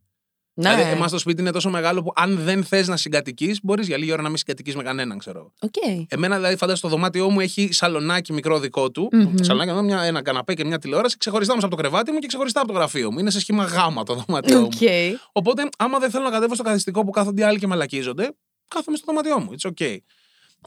[0.55, 3.87] Ναι, Δηλαδή, εμάς το σπίτι είναι τόσο μεγάλο που αν δεν θες να συγκατοικείς, μπορείς
[3.87, 5.53] για λίγη ώρα να μην συγκατοικείς με κανέναν, ξέρω.
[5.61, 5.75] οκ.
[6.09, 9.09] Εμένα, δηλαδή, φαντάζομαι το δωμάτιό μου έχει σαλονάκι μικρό δικό του.
[9.13, 9.35] Μμμ.
[9.41, 12.27] Σαλονάκι, εδώ, μια, ένα καναπέ και μια τηλεόραση, ξεχωριστά όμως από το κρεβάτι μου και
[12.27, 13.19] ξεχωριστά από το γραφείο μου.
[13.19, 14.69] Είναι σε σχήμα γάμα το δωμάτιό μου.
[14.73, 14.89] Οκ.
[15.33, 18.31] Οπότε, άμα δεν θέλω να κατέβω στο καθιστικό που κάθονται οι άλλοι και μαλακίζονται,
[18.69, 19.51] κάθομαι στο δωμάτιό μου.
[19.59, 19.97] It's okay.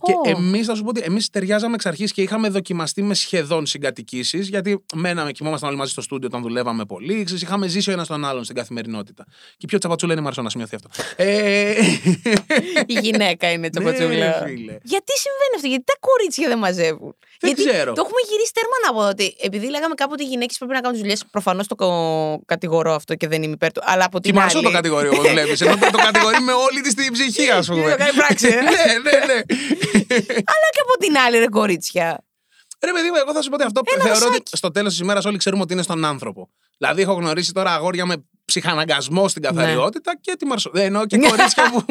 [0.01, 0.21] Και Ω.
[0.37, 4.47] εμείς, θα σου πω ότι εμείς ταιριάζαμε εξ αρχής και είχαμε δοκιμαστεί με σχεδόν συγκατοικήσεις,
[4.49, 7.23] γιατί μέναμε, κοιμόμασταν όλοι μαζί στο στούντιο όταν δουλεύαμε πολύ.
[7.23, 9.25] Ξέρεις, είχαμε ζήσει ο ένας τον άλλον στην καθημερινότητα.
[9.57, 10.89] Και πιο τσαπατσούλα είναι η Μαρσό, να σημειωθεί αυτό.
[11.15, 11.73] Ε,
[12.85, 14.09] Η γυναίκα είναι ναι, τσαπατσούλα.
[14.09, 14.77] ρε φίλε.
[14.83, 17.93] Γιατί συμβαίνει αυτό, Γιατί τα κορίτσια δεν μαζεύουν; Δεν γιατί ξέρω.
[17.93, 20.95] Το έχουμε γυρίσει τέρμα να πω ότι επειδή λέγαμε κάποτε οι γυναίκες πρέπει να κάνουν
[20.95, 21.23] τι δουλειές.
[21.31, 23.81] Προφανώς το κο- κατηγορώ αυτό και δεν είμαι υπέρ του.
[23.85, 24.67] Αλλά από Και η την Μαρσό άλλη.
[24.67, 25.61] το κατηγορεί όπως βλέπεις.
[25.61, 27.89] Ενώ το, το κατηγορεί με όλη της την ψυχή, ας πούμε.
[27.91, 28.61] Το κάνει πράξη, ε.
[28.75, 29.39] ναι, ναι, ναι.
[30.51, 32.23] Αλλά και από την άλλη, ρε κορίτσια.
[32.85, 34.57] Ρε παιδί μου, εγώ θα σου πω ότι αυτό Ένα θεωρώ ότι δασάκι.
[34.57, 36.49] στο τέλος της ημέρας όλοι ξέρουμε ότι είναι στον άνθρωπο.
[36.77, 40.69] Δηλαδή, έχω γνωρίσει τώρα αγόρια με ψυχαναγκασμό στην καθαριότητα και τη Μαρσό.
[40.73, 41.85] Δεν εννοώ και κορίτσια που.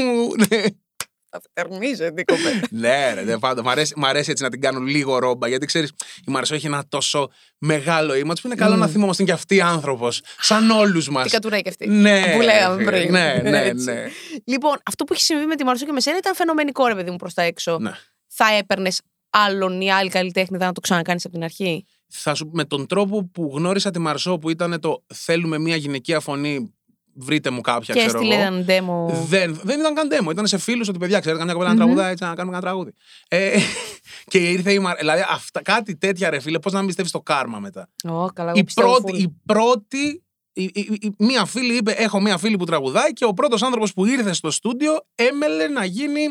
[1.34, 1.40] Ναι.
[1.40, 2.60] Θα θερμίζεται η κοπέλα.
[2.88, 3.62] Ναι, ρε, δεν πάντα.
[3.62, 5.48] Μ' αρέσει, μ' αρέσει έτσι να την κάνω λίγο ρόμπα.
[5.48, 5.92] Γιατί ξέρεις,
[6.26, 10.22] η Μαρσό έχει ένα τόσο μεγάλο ύμα που είναι καλό να θυμόμαστε και αυτή άνθρωπος.
[10.40, 11.24] Σαν όλους μας.
[11.24, 11.88] Τι κατουράει και αυτή.
[11.88, 13.10] Ναι, Που λέγαμε ρε, πριν.
[13.12, 13.84] Ναι, ναι, Έτσι.
[13.84, 14.06] ναι.
[14.44, 17.10] Λοιπόν, αυτό που έχει συμβεί με τη Μαρσό και με σένα ήταν φαινομενικό, ρε παιδί
[17.10, 17.78] μου, προς τα έξω.
[17.80, 17.90] ναι.
[18.36, 22.64] Θα έπαιρνες άλλον ή άλλη καλλιτέχνη να το ξανακάνεις από την αρχή; Θα σου, με
[22.64, 26.74] τον τρόπο που γνώρισα τη Μαρσό που ήταν το θέλουμε μια γυναικεία φωνή,
[27.14, 28.42] βρείτε μου κάποια, και ξέρω έστειλε εγώ.
[28.44, 29.14] έναν demo.
[29.26, 30.30] Δεν, δεν ήταν καν demo.
[30.30, 31.84] Ήταν σε φίλους ότι παιδιά, ξέρετε, καμιά κοπέλα να Μμμ.
[31.84, 32.92] τραγουδάει έτσι, να κάνουμε ένα τραγούδι.
[33.28, 33.58] Ε,
[34.30, 34.96] και ήρθε η Μαρ...
[34.96, 37.88] Δηλαδή, αυτά, κάτι τέτοια ρε φίλε, πώς να μην πιστεύεις στο κάρμα μετά.
[38.08, 39.20] Ω, καλά, εγώ Η πιστεύω πρώτη, full.
[39.20, 40.22] η πρώτη
[40.52, 43.92] η, η- η- μία φίλη είπε: Έχω μία φίλη που τραγουδάει και ο πρώτος άνθρωπος
[43.92, 46.28] που ήρθε στο στούντιο έμελε να γίνει.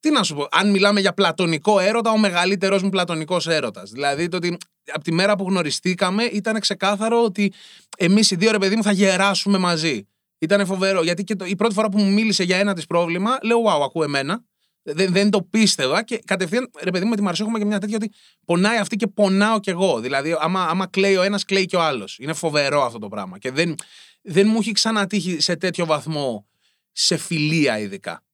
[0.00, 3.90] Τι να σου πω, αν μιλάμε για πλατωνικό έρωτα, ο μεγαλύτερος μου πλατωνικός έρωτας.
[3.90, 7.52] Δηλαδή, το ότι από τη μέρα που γνωριστήκαμε ήταν ξεκάθαρο ότι
[7.98, 10.06] εμείς οι δύο ρε παιδί μου θα γεράσουμε μαζί.
[10.38, 11.02] Ήταν φοβερό.
[11.02, 13.80] Γιατί και το, η πρώτη φορά που μου μίλησε για ένα της πρόβλημα, λέω: Wow,
[13.82, 14.44] ακούω εμένα.
[14.84, 17.78] Δεν, δεν το πίστευα και κατευθείαν, ρε παιδί μου, με τη Μαρσό έχουμε και μια
[17.78, 18.12] τέτοια ότι
[18.44, 20.00] πονάει αυτή και πονάω κι εγώ.
[20.00, 22.18] Δηλαδή, άμα, άμα κλαίει ο ένας, κλαίει και ο άλλος.
[22.18, 23.38] Είναι φοβερό αυτό το πράγμα.
[23.38, 23.74] Και δεν,
[24.22, 26.46] δεν μου έχει ξανατύχει σε τέτοιο βαθμό
[26.92, 28.24] σε φιλία ειδικά.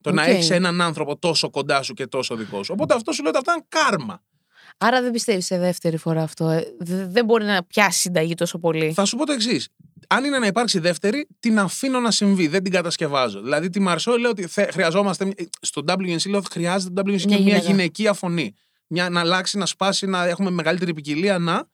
[0.00, 0.28] Το να Οκ.
[0.28, 2.72] έχεις έναν άνθρωπο τόσο κοντά σου και τόσο δικό σου.
[2.76, 4.22] Οπότε αυτό σου λέω ότι αυτό είναι κάρμα.
[4.78, 6.48] Άρα δεν πιστεύεις σε δεύτερη φορά αυτό.
[6.48, 6.74] ε.
[6.78, 8.92] Δε- Δεν μπορεί να πιάσει συνταγή τόσο πολύ.
[8.92, 9.68] Θα σου πω το εξής.
[10.08, 12.46] Αν είναι να υπάρξει δεύτερη, την αφήνω να συμβεί.
[12.46, 13.40] Δεν την κατασκευάζω.
[13.42, 15.24] Δηλαδή, τη Marseaux λέω ότι θε- χρειαζόμαστε.
[15.24, 17.66] μια- Στο WNC λέω ότι χρειάζεται το WNC και Μια μια γυναίκα.
[17.70, 18.54] γυναικεία φωνή.
[18.86, 21.38] Μια, να αλλάξει, να σπάσει, να έχουμε μεγαλύτερη ποικιλία.
[21.38, 21.68] Να.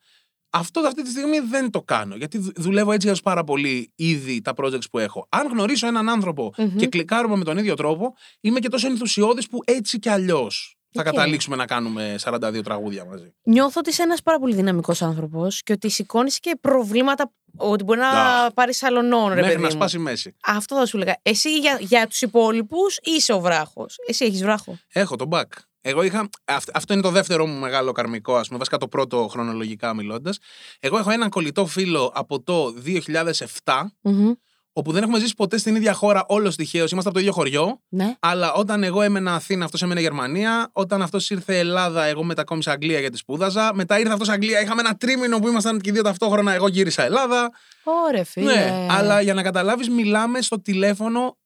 [0.50, 2.16] Αυτό αυτή τη στιγμή δεν το κάνω.
[2.16, 5.26] Γιατί δου- δουλεύω έτσι ως πάρα πολύ ήδη τα projects που έχω.
[5.28, 6.76] Αν γνωρίσω έναν άνθρωπο Μμμ.
[6.76, 11.00] και κλικάρουμε με τον ίδιο τρόπο, είμαι και τόσο ενθουσιώδης που έτσι κι αλλιώς θα
[11.00, 11.04] Οκ.
[11.04, 13.34] καταλήξουμε να κάνουμε 42 τραγούδια μαζί.
[13.42, 17.32] Νιώθω ότι είσαι ένας πάρα πολύ δυναμικός άνθρωπος και ότι σηκώνεις και προβλήματα.
[17.56, 18.50] Ότι μπορεί να Α.
[18.52, 19.72] πάρεις αλλωνών, ρε Μέχρι παιδί να μου.
[19.74, 20.36] σπάσει η μέση.
[20.46, 21.16] Αυτό θα σου έλεγα.
[21.22, 23.96] Εσύ για, για τους υπόλοιπους είσαι ο βράχος.
[24.06, 24.78] Εσύ έχεις βράχο.
[24.92, 25.44] Έχω τον back.
[25.80, 26.28] Εγώ είχα.
[26.44, 30.38] αυ- Αυτό είναι το δεύτερο μου μεγάλο καρμικό, ας πούμε, βασικά το πρώτο χρονολογικά μιλώντας.
[30.80, 34.32] Εγώ έχω έναν κολλητό φίλο από το 2007, Μμμ.
[34.72, 36.90] Όπου δεν έχουμε ζήσει ποτέ στην ίδια χώρα όλος τυχαίως.
[36.90, 37.80] Είμαστε από το ίδιο χωριό.
[37.88, 38.14] Ναι.
[38.20, 40.70] Αλλά όταν εγώ έμενα Αθήνα, αυτός έμενε Γερμανία.
[40.72, 43.70] Όταν αυτός ήρθε Ελλάδα, εγώ μετακόμισα Αγγλία γιατί σπούδαζα.
[43.74, 44.60] Μετά ήρθε αυτός Αγγλία.
[44.60, 46.52] Είχαμε ένα τρίμηνο που ήμασταν και οι δύο ταυτόχρονα.
[46.52, 47.50] Εγώ γύρισα Ελλάδα.
[47.82, 48.54] Ωραία, φίλε.
[48.54, 51.36] Ναι, αλλά για να καταλάβεις, μιλάμε στο τηλέφωνο.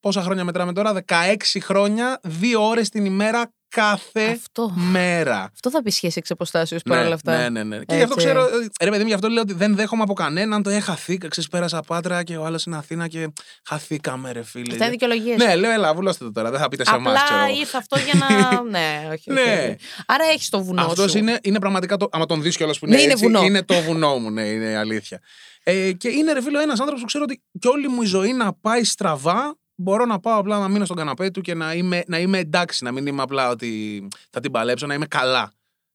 [0.00, 4.72] Πόσα χρόνια μετράμε τώρα, 16 χρόνια, δύο ώρες την ημέρα κάθε Αυτό.
[4.74, 5.50] μέρα.
[5.52, 7.36] Αυτό θα πει σχέση εξ αποστάσεως Ναι, παρόλα αυτά.
[7.38, 7.84] ναι, ναι, ναι.
[7.84, 8.26] Και γι' αυτό Έτσι.
[8.26, 10.62] ξέρω, ε, ρε παιδί μου, γι' αυτό λέω ότι δεν δέχομαι από κανέναν.
[10.62, 13.32] Το είχα χαθήκα, ξέρεις, πέρασα πάτρα και ο άλλος είναι Αθήνα και
[13.64, 14.72] χαθήκαμε, ρε φίλε.
[14.72, 15.36] Αυτά είναι δικαιολογίες.
[15.36, 16.50] Ναι, λέω, έλα, βουλώστε το τώρα.
[16.50, 17.38] Δεν θα πείτε σε εμάς, ξέρω.
[17.38, 17.58] Απλά εγώ.
[17.60, 18.62] ήρθε αυτό για να.
[18.78, 19.30] ναι, όχι.
[19.30, 19.64] όχι, Ναι.
[19.68, 19.76] όχι.
[20.06, 20.82] Άρα έχεις το βουνό.
[20.84, 21.18] Αυτός σου.
[21.18, 22.08] είναι, είναι πραγματικά το.
[22.12, 23.42] Άμα τον δεις κιόλας που Ναι, είναι, είναι έτσι, βουνό.
[23.42, 25.20] είναι το βουνό μου, ναι, είναι αλήθεια.
[25.62, 28.32] Ε, και είναι ρε φίλο ένας άνθρωπος που ξέρω ότι κι όλη μου η ζωή
[28.32, 29.56] να πάει στραβά.
[29.80, 32.84] Μπορώ να πάω απλά να μείνω στον καναπέ του και να είμαι, να είμαι εντάξει,
[32.84, 35.52] να μην είμαι απλά ότι θα την παλέψω, να είμαι καλά.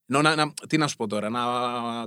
[0.08, 1.40] Ενώ να, να- τι να σου πω τώρα, να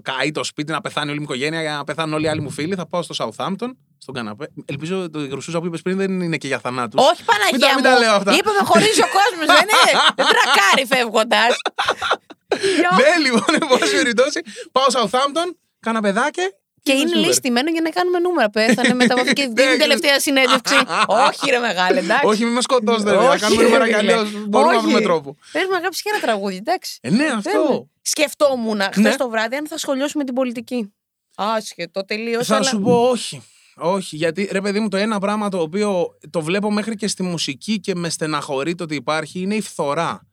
[0.02, 2.50] καεί το σπίτι, να πεθάνει όλη μου η οικογένεια, να πεθάνουν όλοι οι άλλοι μου
[2.50, 2.74] φίλοι.
[2.74, 4.48] Θα πάω στο Southampton, στον καναπέ.
[4.64, 7.06] Ελπίζω το γρουσούζα που είπες πριν δεν είναι και για θανάτους.
[7.10, 7.82] Όχι Παναγία Μην τα- μην μου.
[7.92, 8.32] τα λέω αυτά.
[8.36, 11.56] Είπαμε χωρίζει ο κόσμος, δεν είναι; δεν τρακάρει φεύγοντας.
[12.96, 14.40] Ναι, λοιπόν, εν πάση περιπτώσει,
[14.72, 15.48] πάω Southampton,
[15.80, 16.50] κάνα παιδάκια
[16.92, 17.26] Και είναι super.
[17.26, 18.50] ληστημένο για να κάνουμε νούμερα.
[18.50, 20.74] Πέθανε, μεταβόθηκε δίνει Ναι, τελευταία συνέντευξη.
[21.28, 22.26] Όχι, ρε μεγάλε, εντάξει.
[22.26, 23.10] Όχι, μην μας σκοτώσετε.
[23.10, 24.12] ρε, Να Όχι, κάνουμε ρε, νούμερα κι φίλε.
[24.12, 24.30] αλλιώ.
[24.48, 24.86] Μπορούμε να Όχι.
[24.86, 25.36] βρούμε τρόπο.
[25.52, 26.98] Πες μου να γράψεις και ένα τραγούδι, εντάξει.
[27.02, 27.34] Ε, ναι, Θέλουμε.
[27.36, 27.88] αυτό.
[28.02, 29.16] Σκεφτόμουν χθες Ναι.
[29.16, 30.92] το βράδυ αν θα σχολιάσουμε την πολιτική.
[31.36, 32.46] Άσχετο, τελείως.
[32.46, 33.42] Θα σου πω όχι.
[33.78, 37.22] Όχι, γιατί ρε παιδί μου, το ένα πράγμα το οποίο το βλέπω μέχρι και στη
[37.22, 40.26] μουσική και με στεναχωρεί το ότι υπάρχει είναι η φθορά.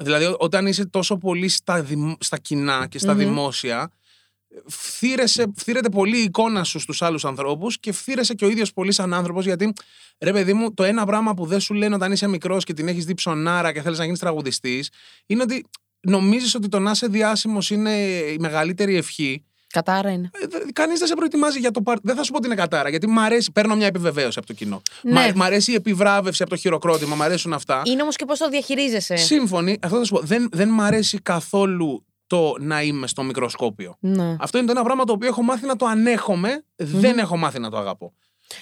[0.00, 3.18] Δηλαδή, ό- όταν είσαι τόσο πολύ στα, δημ- στα κοινά και στα Μμμ.
[3.18, 3.90] δημόσια,
[4.66, 8.92] φθύρεσαι, φθύρεται πολύ η εικόνα σου στους άλλους ανθρώπους και φθύρεσαι και ο ίδιος πολύ
[8.92, 9.72] σαν άνθρωπος γιατί,
[10.18, 12.88] ρε παιδί μου, το ένα πράγμα που δεν σου λένε όταν είσαι μικρός και την
[12.88, 14.90] έχεις δει ψωνάρα και θέλεις να γίνεις τραγουδιστής
[15.26, 15.64] είναι ότι
[16.00, 17.90] νομίζεις ότι το να είσαι διάσημος είναι
[18.32, 20.30] η μεγαλύτερη ευχή Κατάρα είναι.
[20.72, 22.02] Κανείς δεν σε προετοιμάζει για το πάρτι.
[22.04, 23.52] Δεν θα σου πω ότι είναι κατάρα, γιατί μ' αρέσει.
[23.52, 24.82] Παίρνω μια επιβεβαίωση από το κοινό.
[25.02, 25.12] Ναι.
[25.12, 27.82] Μα- Μ' αρέσει η επιβράβευση από το χειροκρότημα, μ' αρέσουν αυτά.
[27.84, 29.16] Είναι όμως και πώς το διαχειρίζεσαι.
[29.16, 30.20] Σύμφωνοι, αυτό θα σου πω.
[30.20, 33.96] Δεν, δεν μ' αρέσει καθόλου το να είμαι στο μικροσκόπιο.
[34.00, 34.36] Ναι.
[34.40, 37.58] Αυτό είναι το ένα πράγμα το οποίο έχω μάθει να το ανέχομαι, δεν έχω μάθει
[37.58, 38.12] να το αγαπώ.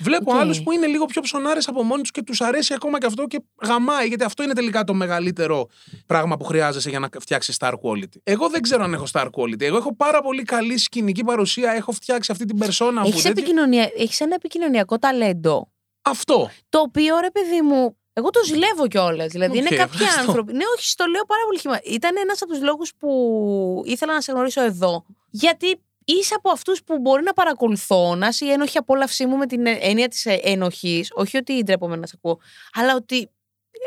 [0.01, 0.39] Βλέπω Οκ.
[0.41, 3.27] άλλους που είναι λίγο πιο ψωνάρες από μόνοι τους και τους αρέσει ακόμα και αυτό
[3.27, 5.69] και γαμάει, γιατί αυτό είναι τελικά το μεγαλύτερο
[6.07, 8.17] πράγμα που χρειάζεσαι για να φτιάξεις star quality.
[8.23, 9.61] Εγώ δεν ξέρω αν έχω star quality.
[9.61, 13.07] Εγώ έχω πάρα πολύ καλή σκηνική παρουσία, έχω φτιάξει αυτή την περσόνα που.
[13.09, 13.91] Έχει τέτοιο- επικοινωνία...
[13.97, 15.71] έχεις ένα επικοινωνιακό ταλέντο.
[16.03, 16.51] Αυτό.
[16.69, 17.97] Το οποίο ρε παιδί μου.
[18.19, 19.31] Εγώ το ζηλεύω κιόλας.
[19.33, 20.21] Δηλαδή, Οκ, είναι κάποιοι ευχαριστώ.
[20.21, 20.53] άνθρωποι.
[20.53, 21.81] Ναι, όχι, στο λέω πάρα πολύ χύμα.
[21.85, 25.05] Ήταν ένας από τους λόγους που ήθελα να σε γνωρίσω εδώ.
[25.31, 29.47] Γιατί είσαι από αυτούς που μπορεί να παρακολουθώ, να είσαι η ένοχη απόλαυσή μου με
[29.47, 31.05] την έννοια της ενοχή.
[31.13, 32.39] Όχι ότι ντρέπομαι να σε ακούω,
[32.73, 33.31] αλλά ότι.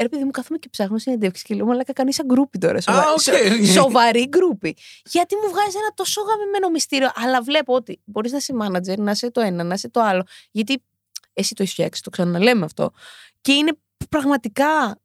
[0.01, 2.81] Ρε παιδί μου, κάθομαι και ψάχνω συνεντεύξεις και λέω Μαλάκα, κάνεις σαν γκρούπι τώρα.
[2.81, 2.99] Σοβα...
[2.99, 3.19] Α, οκ.
[3.21, 4.75] σο- Σοβαρή γκρούπι.
[5.05, 9.11] Γιατί μου βγάζει ένα τόσο γαμημένο μυστήριο, αλλά βλέπω ότι μπορείς να είσαι manager, να
[9.11, 10.23] είσαι το ένα, να είσαι το άλλο.
[10.51, 10.83] Γιατί
[11.33, 12.91] εσύ το έχεις φτιάξει, το ξαναλέμε αυτό.
[13.41, 13.71] Και είναι
[14.09, 14.99] πραγματικά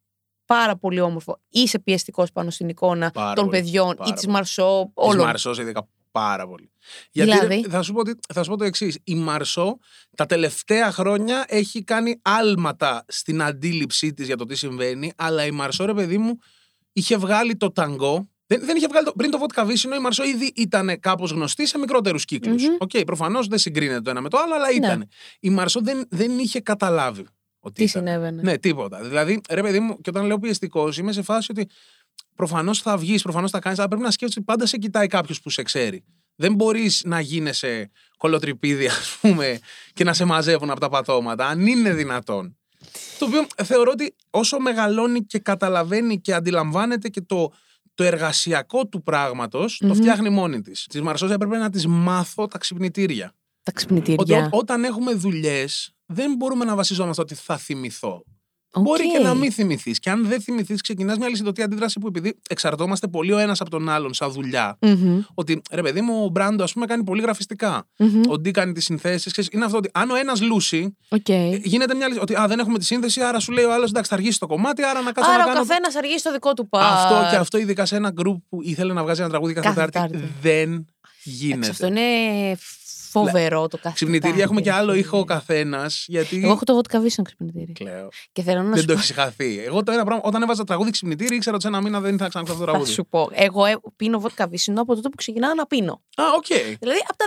[0.47, 1.41] πάρα πολύ όμορφο.
[1.49, 4.33] Είσαι πιεστικός πάνω στην εικόνα Πάρα των πολύ, παιδιών πάρα ή της πολύ.
[4.33, 5.25] Μαρσώ, Της όλων.
[5.27, 6.71] Μαρσό ειδικά πάρα πολύ.
[7.11, 8.99] Γιατί Δηλαδή; ρε, θα, σου πω, ότι- θα σου πω το εξής.
[9.05, 9.79] Η Μαρσώ
[10.17, 15.51] τα τελευταία χρόνια έχει κάνει άλματα στην αντίληψή της για το τι συμβαίνει, αλλά η
[15.51, 16.39] Μαρσώ, ρε παιδί μου,
[16.93, 18.29] είχε βγάλει το ταγκό.
[18.47, 21.67] Δεν, δεν είχε βγάλει το, πριν το Βότκα Βύσσινο, η Μαρσώ ήδη ήταν κάπως γνωστή
[21.67, 22.63] σε μικρότερους κύκλους.
[22.63, 22.75] Μμμ.
[22.79, 24.75] Οκ, προφανώς δεν συγκρίνεται το ένα με το άλλο, αλλά Ναι.
[24.75, 25.09] ήταν.
[25.41, 27.27] Η Μαρσό δεν, δεν είχε καταλάβει
[27.65, 28.03] ότι Τι ήταν.
[28.03, 29.01] συνέβαινε; Ναι, τίποτα.
[29.03, 31.69] Δηλαδή, ρε παιδί μου, και όταν λέω πιεστικός, είμαι σε φάση ότι
[32.35, 35.41] προφανώς θα βγεις, προφανώς θα κάνεις, αλλά πρέπει να σκέφτεσαι ότι πάντα σε κοιτάει κάποιος
[35.41, 36.05] που σε ξέρει.
[36.37, 39.59] Δεν μπορείς να γίνεσαι κολοτρυπίδι, ας πούμε,
[39.93, 42.57] και να σε μαζεύουν από τα πατώματα, αν είναι δυνατόν.
[43.19, 47.53] Το οποίο θεωρώ ότι όσο μεγαλώνει και καταλαβαίνει και αντιλαμβάνεται και το,
[47.95, 49.95] το εργασιακό του πράγματος, το Μμμ.
[49.95, 50.87] φτιάχνει μόνη της.
[50.91, 53.27] Της Μαρσό έπρεπε να της μάθω τα ξυπνητήρια.
[53.27, 54.45] Τα Ότι ξυπνητήρια.
[54.53, 58.23] ό- όταν έχουμε δουλειές, δεν μπορούμε να βασιζόμαστε ότι θα θυμηθώ.
[58.77, 58.83] Οκ.
[58.83, 59.99] Μπορεί και να μην θυμηθείς.
[59.99, 63.71] Και αν δεν θυμηθείς, ξεκινάς μια αλυσιδωτή αντίδραση που επειδή εξαρτώμαστε πολύ ο ένας από
[63.71, 64.79] τον άλλον σαν δουλειά.
[64.81, 67.87] Μμμ, Ότι ρε παιδί μου, ο Μπράντο, ας πούμε, κάνει πολύ γραφιστικά.
[67.99, 68.21] μμμ.
[68.29, 69.49] Ο Ντι κάνει τις συνθέσεις.
[69.53, 71.29] Είναι αυτό ότι αν ο ένας λούσει, Οκ.
[71.63, 72.19] γίνεται μια λύση.
[72.21, 74.47] Ότι α, δεν έχουμε τη σύνθεση, άρα σου λέει ο άλλος εντάξει, θα αργήσει το
[74.47, 75.67] κομμάτι, άρα να κάτσω Άρα να ο κάνω.
[75.67, 76.81] καθένας αργεί στο δικό του πα.
[76.89, 79.81] Αυτό και αυτό, ειδικά σε ένα γκρουπ που ήθελε να βγάζει ένα τραγούδι κάθε, Κάθε
[79.85, 80.35] Τετάρτη, Τετάρτη.
[80.43, 80.87] δεν Εντάξει,
[81.25, 81.71] γίνεται.
[81.71, 82.01] Αυτό είναι
[83.21, 83.91] φοβερό το κάθε.
[83.95, 85.03] Ξυπνητήρια Τετάρτη, έχουμε και άλλο φίλε.
[85.03, 86.05] ήχο ο καθένας.
[86.09, 86.41] Γιατί.
[86.45, 87.73] Εγώ έχω το βότκα βύσσινο ξυπνητήρι.
[87.73, 88.09] Κλαίω.
[88.33, 88.99] Και θέλω να Δεν σου το πω.
[88.99, 89.63] έχει χαθεί.
[89.65, 92.29] Εγώ το ένα πράγμα, όταν έβαζα τραγούδι ξυπνητήρι, ήξερα ότι σε ένα μήνα δεν θα
[92.29, 92.93] ξανακούσω αυτό το Θα τραγούδι.
[92.97, 93.29] σου πω.
[93.33, 96.03] Εγώ ε, πίνω βότκα βύσσινο από τότε που ξεκινάω να πίνω.
[96.17, 96.47] Α, οκ.
[96.81, 97.27] Δηλαδή από τα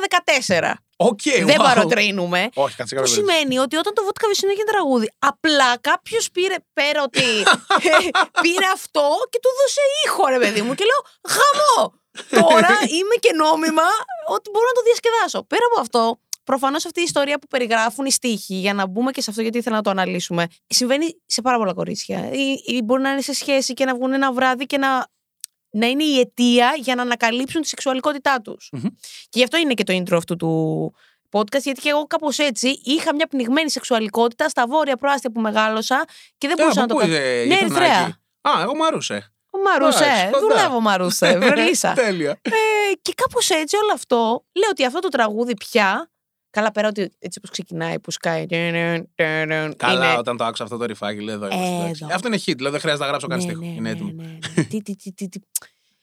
[0.70, 0.74] 14.
[1.00, 1.64] Οκ, Δεν wow.
[1.64, 2.50] παροτρύνουμε.
[2.54, 3.14] Όχι, κάτσε Που κάποιο.
[3.18, 7.22] σημαίνει ότι όταν το βότκα βύσσινο έγινε τραγούδι, απλά κάποιος πήρε πέρα ότι.
[8.46, 10.74] πήρε αυτό και του 'δωσε ήχο, ρε παιδί μου.
[10.76, 11.02] Και λέω
[11.36, 11.94] Χαμό!
[12.30, 13.82] Τώρα είμαι και νόμιμα
[14.28, 15.44] ότι μπορώ να το διασκεδάσω.
[15.44, 19.22] Πέρα από αυτό, προφανώς αυτή η ιστορία που περιγράφουν οι στίχοι, για να μπούμε και
[19.22, 22.32] σε αυτό γιατί ήθελα να το αναλύσουμε, συμβαίνει σε πάρα πολλά κορίτσια.
[22.32, 25.08] Ή, ή μπορεί να είναι σε σχέση και να βγουν ένα βράδυ και να,
[25.70, 28.70] να είναι η αιτία για να ανακαλύψουν τη σεξουαλικότητά τους.
[28.72, 28.82] Μμμ.
[29.30, 30.94] Και γι' αυτό είναι και το intro αυτού του
[31.32, 36.06] podcast, γιατί και εγώ κάπως έτσι είχα μια πνιγμένη σεξουαλικότητα στα βόρεια προάστια που μεγάλωσα
[36.38, 37.14] και δεν Ε, μπορούσα να από το πού κάνω.
[37.16, 38.20] είσαι, Ναι, γειτονάκι; Ερυθρέα.
[38.42, 39.32] Α, εγώ Μαρούσε.
[39.32, 40.40] Ο Μαρούσε, Εντάξει, κοντά.
[40.40, 41.94] δουλεύω Μαρούσε, βρελίσα.
[42.06, 42.32] Τέλεια.
[42.42, 42.52] Ε,
[43.02, 44.16] και κάπως έτσι όλο αυτό,
[44.56, 46.12] λέω ότι αυτό το τραγούδι πια.
[46.50, 48.46] Καλά, πέρα ότι έτσι όπως ξεκινάει, που σκάει.
[48.46, 50.16] Καλά, είναι...
[50.18, 51.76] όταν το άκουσα αυτό το ρηφάκι, λέω εδώ Ε, είμαστε.
[51.84, 52.04] εντάξει.
[52.04, 52.16] εδώ.
[52.16, 53.60] Αυτό είναι hit, λέω δεν χρειάζεται να γράψω καν Ναι, στίχο.
[53.62, 54.12] ναι, Είναι ναι, έτοιμο.
[54.16, 54.64] ναι, ναι.
[54.64, 55.40] Τι, τι, τι, τι, τι.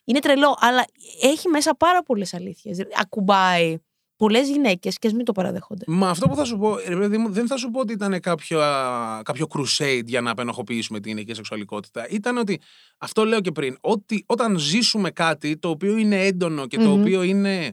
[0.04, 0.84] Είναι τρελό, αλλά
[1.22, 2.78] έχει μέσα πάρα πολλές αλήθειες.
[3.00, 3.76] Ακουμπάει
[4.16, 5.84] πολλές γυναίκες και ας μην το παραδέχονται.
[5.88, 8.20] Μα αυτό που θα σου πω, ρε παιδί μου, δεν θα σου πω ότι ήταν
[8.20, 12.08] κάποιο, α, κάποιο crusade για να απενοχοποιήσουμε την γυναικεία σεξουαλικότητα.
[12.08, 12.60] Ήταν ότι,
[12.98, 17.00] αυτό λέω και πριν, ότι όταν ζήσουμε κάτι το οποίο είναι έντονο και το Μμμ.
[17.00, 17.72] οποίο είναι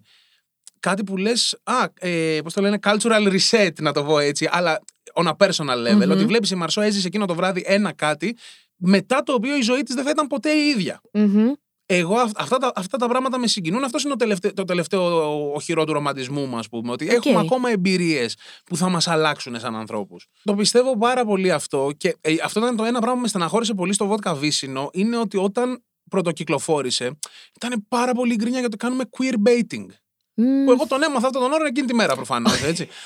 [0.79, 4.79] κάτι που λες, α, ε, πώς το λένε, cultural reset να το πω έτσι, αλλά
[5.13, 6.11] on a personal level, Μμμ.
[6.11, 8.37] ότι βλέπεις η Μαρσό έζησε εκείνο το βράδυ ένα κάτι,
[8.75, 11.01] μετά το οποίο η ζωή της δεν θα ήταν ποτέ η ίδια.
[11.13, 11.51] Μμμ.
[11.93, 13.83] Εγώ αυ- αυτά τα, αυτά τα πράγματα με συγκινούν.
[13.83, 16.91] Αυτός είναι το τελευταίο, το τελευταίο οχυρό του ρομαντισμού μου, α πούμε.
[16.91, 18.35] Ότι έχουμε ακόμα εμπειρίες
[18.65, 20.27] που θα μας αλλάξουν σαν ανθρώπους.
[20.43, 21.91] Το πιστεύω πάρα πολύ αυτό.
[21.97, 24.89] Και ε, αυτό ήταν το ένα πράγμα που με στεναχώρησε πολύ στο Vodka Βύσινο.
[24.93, 27.17] Είναι ότι όταν πρωτοκυκλοφόρησε,
[27.55, 29.85] ήταν πάρα πολύ γκρίνια για το κάνουμε queer baiting.
[30.33, 30.65] Μμμ.
[30.65, 32.53] Που εγώ τον έμαθα αυτόν τον όρο εκείνη τη μέρα προφανώς.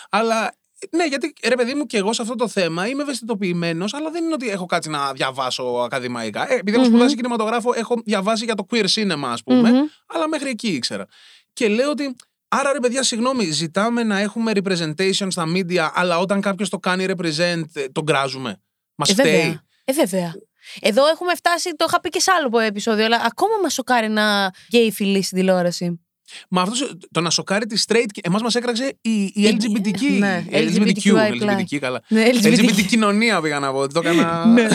[0.10, 0.54] αλλά
[0.92, 4.24] ναι, γιατί ρε παιδί μου και εγώ σε αυτό το θέμα είμαι ευαισθητοποιημένος, αλλά δεν
[4.24, 6.52] είναι ότι έχω κάτσει να διαβάσω ακαδημαϊκά.
[6.52, 6.92] Ε, επειδή έχω Μμμ.
[6.94, 9.86] σπουδάσει κινηματογράφο, έχω διαβάσει για το queer cinema, ας πούμε, Μμμ.
[10.08, 11.06] αλλά μέχρι εκεί ήξερα.
[11.54, 12.16] Και λέω ότι.
[12.48, 17.06] Άρα ρε παιδιά, συγγνώμη, ζητάμε να έχουμε representation στα media, αλλά όταν κάποιος το κάνει
[17.10, 18.62] represent, ε, τον κράζουμε.
[18.96, 19.32] Μας Ε, φταίει.
[19.32, 19.62] βέβαια.
[19.86, 20.34] Ε, βέβαια.
[20.82, 24.54] Εδώ έχουμε φτάσει, το είχα πει και σε άλλο επεισόδιο, αλλά ακόμα μας σοκάρει ένα
[24.68, 26.05] γκέι φιλί στην τηλεόραση.
[26.50, 28.06] Μα αυτός το να σοκάρει τη straight.
[28.22, 30.18] Εμάς μας έκραξε η, η Η- LGBTQ.
[30.20, 31.14] ναι, η LGBTQ.
[31.14, 31.42] LGBTQI+.
[31.42, 32.02] LGBTQ, καλά.
[32.08, 33.88] Ναι, LGBT κοινωνία πήγα να πω.
[33.88, 34.46] Το έκανα.
[34.54, 34.68] Ναι.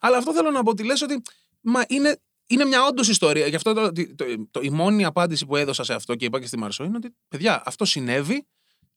[0.00, 1.22] Αλλά αυτό θέλω να πω ότι λες ότι
[1.60, 3.46] μα είναι, είναι μια όντως ιστορία.
[3.46, 6.46] Γι' αυτό το, το, το- η μόνη απάντηση που έδωσα σε αυτό και είπα και
[6.46, 8.46] στη Μαρσό είναι ότι παιδιά, αυτό συνέβη.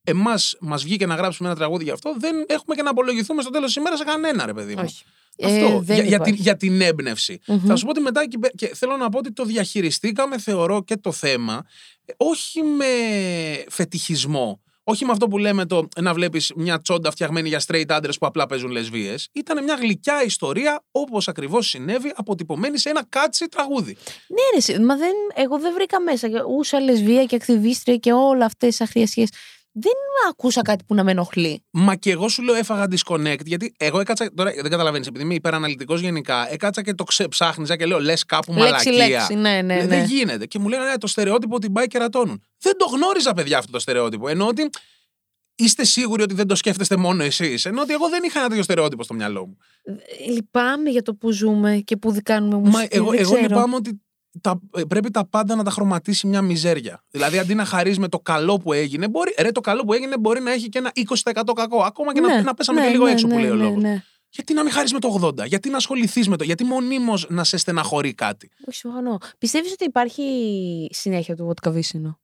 [0.03, 2.15] Εμάς μας βγήκε να γράψουμε ένα τραγούδι γι' αυτό.
[2.17, 4.81] Δεν έχουμε και να απολογηθούμε στο τέλος της ημέρας σε κανένα, ρε παιδί μου.
[4.85, 5.03] Όχι.
[5.43, 5.65] Αυτό.
[5.65, 6.41] Ε, δεν για, για, την, υπάρχει.
[6.41, 7.39] για την έμπνευση.
[7.47, 7.65] Μμμ.
[7.65, 10.84] Θα σου πω ότι μετά εκεί πέ- και θέλω να πω ότι το διαχειριστήκαμε, θεωρώ,
[10.84, 11.65] και το θέμα,
[12.05, 12.86] ε, όχι με
[13.69, 14.61] φετιχισμό.
[14.84, 18.25] Όχι με αυτό που λέμε το να βλέπεις μια τσόντα φτιαγμένη για straight άντρε που
[18.25, 19.15] απλά παίζουν λεσβείε.
[19.32, 23.97] Ήταν μια γλυκιά ιστορία, όπως ακριβώς συνέβη, αποτυπωμένη σε ένα κάτσι τραγούδι.
[24.27, 28.11] Ναι, ρε, εσύ, μα δεν, εγώ δεν βρήκα μέσα και ούσα λεσβία και ακτιβίστρια και
[28.11, 29.25] όλα αυτές τις αχρίασιέ.
[29.74, 29.91] Δεν
[30.30, 31.63] ακούσα κάτι που να με ενοχλεί.
[31.72, 34.34] Μα και εγώ σου λέω έφαγα disconnect, γιατί εγώ έκατσα.
[34.34, 38.53] Τώρα δεν καταλαβαίνεις, επειδή είμαι υπεραναλυτικός γενικά, έκατσα και το ξεψάχνιζα και λέω λες κάπου
[38.53, 39.07] Λέξη, μαλακία.
[39.07, 39.34] λέξη.
[39.34, 39.88] Ναι, ναι, Ε, ναι.
[39.88, 40.45] Δεν γίνεται.
[40.45, 42.43] Και μου λένε «Ναι, το στερεότυπο ότι πάει και ρατώνουν.
[42.59, 44.28] Δεν το γνώριζα, παιδιά, αυτό το στερεότυπο.
[44.28, 44.69] Ενώ ότι
[45.55, 47.65] είστε σίγουροι ότι δεν το σκέφτεστε μόνο εσείς.
[47.65, 49.57] Ενώ ότι εγώ δεν είχα ένα τέτοιο στερεότυπο στο μυαλό μου.
[49.84, 52.95] Ε, Λυπάμαι για το που ζούμε και που κάνουμε Μα μουσική.
[52.95, 53.47] εγώ, δεν εγώ ξέρω.
[53.47, 54.01] λυπάμαι ότι
[54.41, 57.03] τα, ε, πρέπει τα πάντα να τα χρωματίσει μια μιζέρια.
[57.09, 60.17] Δηλαδή, αντί να χαρίζει με το καλό που έγινε, μπορεί, ρε, το καλό που έγινε
[60.17, 61.82] μπορεί να έχει και ένα 20% κακό.
[61.82, 63.55] Ακόμα και να, Ναι, να πέσαμε ναι, και λίγο ναι, έξω που ναι, λέει ο
[63.55, 63.82] ναι, λόγος.
[63.82, 64.03] ναι.
[64.29, 67.43] Γιατί να μην χαρίσει με το 80, γιατί να ασχοληθείς με το, γιατί μονίμως να
[67.43, 68.49] σε στεναχωρεί κάτι.
[68.67, 69.17] Όχι, συμφωνώ.
[69.38, 70.23] Πιστεύεις ότι υπάρχει
[70.91, 72.19] συνέχεια του βότκα βύσινο;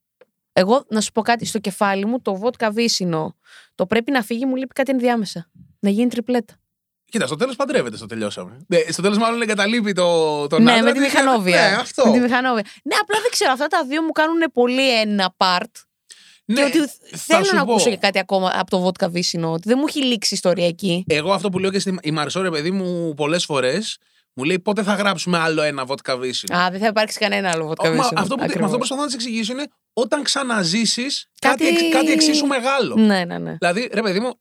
[0.53, 3.35] Εγώ, να σου πω κάτι, στο κεφάλι μου το βότκα βύσινο,
[3.75, 5.49] το πρέπει να φύγει, μου λείπει κάτι ενδιάμεσα.
[5.79, 6.53] Να γίνει τριπλέτα.
[7.11, 8.57] Κοίτα, στο τέλος παντρεύεται, στο τελειώσαμε.
[8.67, 11.13] Ναι, στο τέλος, μάλλον εγκαταλείπει το, τον ναι, άντρα με τη της.
[11.13, 11.69] μηχανόβια.
[11.69, 12.05] Ναι, αυτό.
[12.05, 12.63] Με τη μηχανόβια.
[12.83, 13.51] Ναι, απλά δεν ξέρω.
[13.51, 15.71] Αυτά τα δύο μου κάνουν πολύ ένα part.
[16.45, 16.77] Ναι, και ότι
[17.11, 17.71] θα θέλω σου να πω.
[17.71, 19.51] ακούσω και κάτι ακόμα από το βότκα βύσινο.
[19.51, 21.03] Ότι δεν μου έχει λήξει η ιστορία εκεί.
[21.07, 23.97] Εγώ αυτό που λέω και στη η Μαρσό, ρε παιδί μου, πολλές φορές
[24.33, 26.57] μου λέει πότε θα γράψουμε άλλο ένα βότκα βύσινο.
[26.57, 28.19] Α, δεν θα υπάρξει κανένα άλλο βότκα Μα βύσινο.
[28.21, 28.65] αυτό που, με Ακριβώς.
[28.65, 31.63] αυτό που προσπαθώ να τη εξηγήσω είναι όταν ξαναζήσεις κάτι...
[31.63, 32.95] Κάτι- εξ- κάτι εξίσου μεγάλο.
[32.95, 33.55] Ναι, ναι, ναι.
[33.59, 34.39] Δηλαδή, ρε παιδί μου,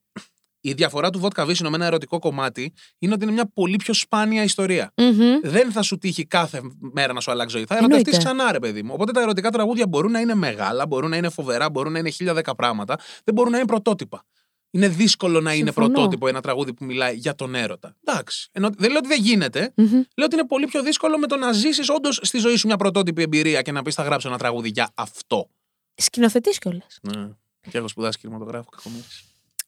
[0.60, 3.94] η διαφορά του βότκα βύσινο με ένα ερωτικό κομμάτι είναι ότι είναι μια πολύ πιο
[3.94, 4.92] σπάνια ιστορία.
[4.96, 5.40] Μμμ.
[5.42, 6.60] Δεν θα σου τύχει κάθε
[6.92, 7.64] μέρα να σου αλλάξει ζωή.
[7.66, 7.94] Θα Εννοείται.
[7.96, 8.90] ερωτευτείς ξανά, ρε παιδί μου.
[8.94, 12.10] Οπότε τα ερωτικά τραγούδια μπορούν να είναι μεγάλα, μπορούν να είναι φοβερά, μπορούν να είναι
[12.10, 12.96] χίλια δέκα πράγματα.
[13.24, 14.24] Δεν μπορούν να είναι πρωτότυπα.
[14.70, 15.88] Είναι δύσκολο να είναι Συμφωνώ.
[15.92, 17.96] πρωτότυπο ένα τραγούδι που μιλάει για τον έρωτα.
[18.04, 18.48] Εντάξει.
[18.52, 19.72] Ενώ, δεν λέω ότι δεν γίνεται.
[19.76, 19.88] Μμμ.
[19.90, 22.76] Λέω ότι είναι πολύ πιο δύσκολο με το να ζήσεις όντως στη ζωή σου μια
[22.76, 25.48] πρωτότυπη εμπειρία και να πεις θα γράψω ένα τραγούδι για αυτό.
[25.94, 26.98] Σκηνοθετής κιόλας.
[27.02, 27.28] Ναι.
[27.70, 29.04] Και έχω σπουδάσει κινηματογράφο κακομοίρη.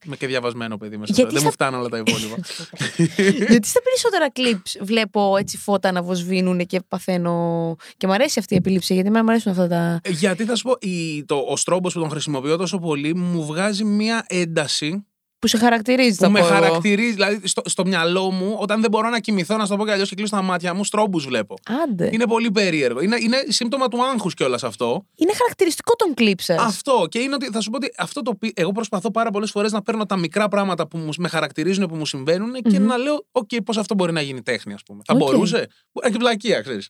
[0.06, 1.30] Είμαι και διαβασμένο παιδί μέσα Γιατί τώρα.
[1.32, 2.36] Δεν στα- μου φτάνουν όλα τα υπόλοιπα.
[3.48, 7.76] Γιατί στα περισσότερα clips βλέπω έτσι φώτα να βοσβήνουν και παθαίνω.
[7.96, 10.00] Και μου αρέσει αυτή η επίληψη, γιατί εμένα μου αρέσουν αυτά τα.
[10.08, 13.84] Γιατί θα σου πω, η, το, ο στρόμπος που τον χρησιμοποιώ τόσο πολύ μου βγάζει
[13.84, 15.06] μια ένταση
[15.38, 16.54] που σε χαρακτηρίζεις που το με πω εγώ.
[16.54, 17.12] χαρακτηρίζει.
[17.12, 20.08] Δηλαδή, στο, στο μυαλό μου, όταν δεν μπορώ να κοιμηθώ, να στο πω και αλλιώς
[20.08, 21.54] και κλείσω τα μάτια μου, στρόμπους βλέπω.
[21.82, 22.08] Άντε.
[22.12, 23.00] Είναι πολύ περίεργο.
[23.00, 25.06] Είναι, είναι σύμπτωμα του άγχους κιόλας αυτό.
[25.14, 26.54] Είναι χαρακτηριστικό των clips σας.
[26.54, 27.06] Αυτό.
[27.08, 28.52] Και είναι ότι θα σου πω ότι αυτό το πει.
[28.56, 31.96] Εγώ προσπαθώ πάρα πολλές φορές να παίρνω τα μικρά πράγματα που μου, με χαρακτηρίζουν, που
[31.96, 32.86] μου συμβαίνουν και Μμμ.
[32.86, 35.02] να λέω, OK, πώς αυτό μπορεί να γίνει τέχνη, ας πούμε.
[35.06, 35.18] Θα Οκ.
[35.20, 36.88] μπορούσε; Μπορεί να είναι και μπλακεία, ξέρεις.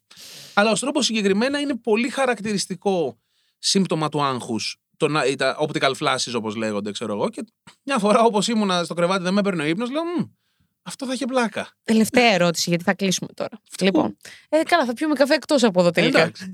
[0.54, 3.18] Αλλά ο τρόπο συγκεκριμένα είναι πολύ χαρακτηριστικό
[3.58, 4.76] σύμπτωμα του άγχους.
[4.98, 7.28] Το, να- τα optical flashes, όπως λέγονται, ξέρω εγώ.
[7.28, 7.44] Και
[7.84, 10.22] μια φορά, όπως ήμουνα στο κρεβάτι, δεν με έπαιρνε ο ύπνος, λέω, «Μμ,
[10.82, 11.68] αυτό θα είχε πλάκα.
[11.84, 13.60] Τελευταία ερώτηση, γιατί θα κλείσουμε τώρα.
[13.80, 14.16] Λοιπόν.
[14.48, 16.18] Ε, καλά, θα πιούμε καφέ εκτός από εδώ τελικά.
[16.20, 16.50] Εντάξει.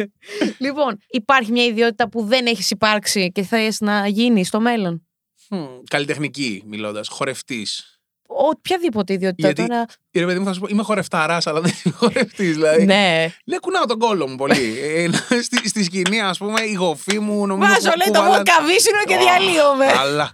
[0.66, 5.06] λοιπόν, υπάρχει μια ιδιότητα που δεν έχει υπάρξει και θες να γίνει στο μέλλον;
[5.50, 7.08] Μμ, Καλλιτεχνική, μιλώντας.
[7.08, 8.00] Χορευτής.
[8.38, 9.84] Ο, οποιαδήποτε ιδιότητα Γιατί- τώρα.
[10.12, 12.54] Ρε παιδί μου, θα σου πω, είμαι χορευταρά, αλλά δεν είμαι χορευτής.
[12.54, 12.84] Δηλαδή.
[12.84, 13.32] ναι.
[13.44, 14.78] Ναι, κουνάω τον κόλο μου πολύ.
[14.80, 15.08] Ε,
[15.42, 17.72] στη, στη σκηνή, ας πούμε, η γοφή μου νομίζω.
[17.72, 19.86] Βάζω, που- λέει, που το βάλανε- βότκα βύσινο και Ω, διαλύομαι.
[19.86, 20.30] Αλλά.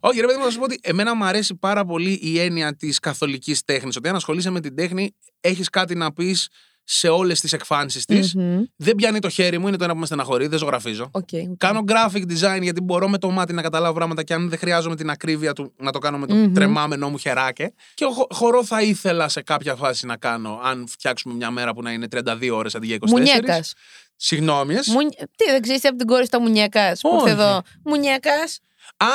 [0.00, 2.76] Όχι, ρε παιδί μου, θα σου πω ότι εμένα μου αρέσει πάρα πολύ η έννοια
[2.76, 3.96] της καθολικής τέχνης.
[3.96, 6.48] Ότι αν ασχολείσαι με την τέχνη, έχεις κάτι να πεις
[6.90, 8.34] σε όλες τις εκφάνσεις της.
[8.34, 8.62] Μμμ.
[8.76, 11.08] Δεν πιάνει το χέρι μου, είναι το ένα που με στεναχωρεί, δεν ζωγραφίζω.
[11.12, 11.56] OK, OK.
[11.56, 14.96] Κάνω graphic design γιατί μπορώ με το μάτι να καταλάβω πράγματα και αν δεν χρειάζομαι
[14.96, 16.52] την ακρίβεια του να το κάνω με το Μμμ.
[16.52, 17.72] τρεμάμενό μου χεράκι.
[17.94, 21.82] Και χω- χορό θα ήθελα σε κάποια φάση να κάνω, αν φτιάξουμε μια μέρα που
[21.82, 23.08] να είναι 32 ώρες αντί για 24.
[23.10, 23.72] Μουνιέκας.
[24.16, 24.74] Συγγνώμη.
[24.74, 27.30] Τι, δεν ξέρεις από την κόρη στα Μουνιέκας που ήρθε Όχι.
[27.32, 27.60] εδώ.
[27.84, 28.58] Μουνιέκας.
[28.96, 29.06] Α,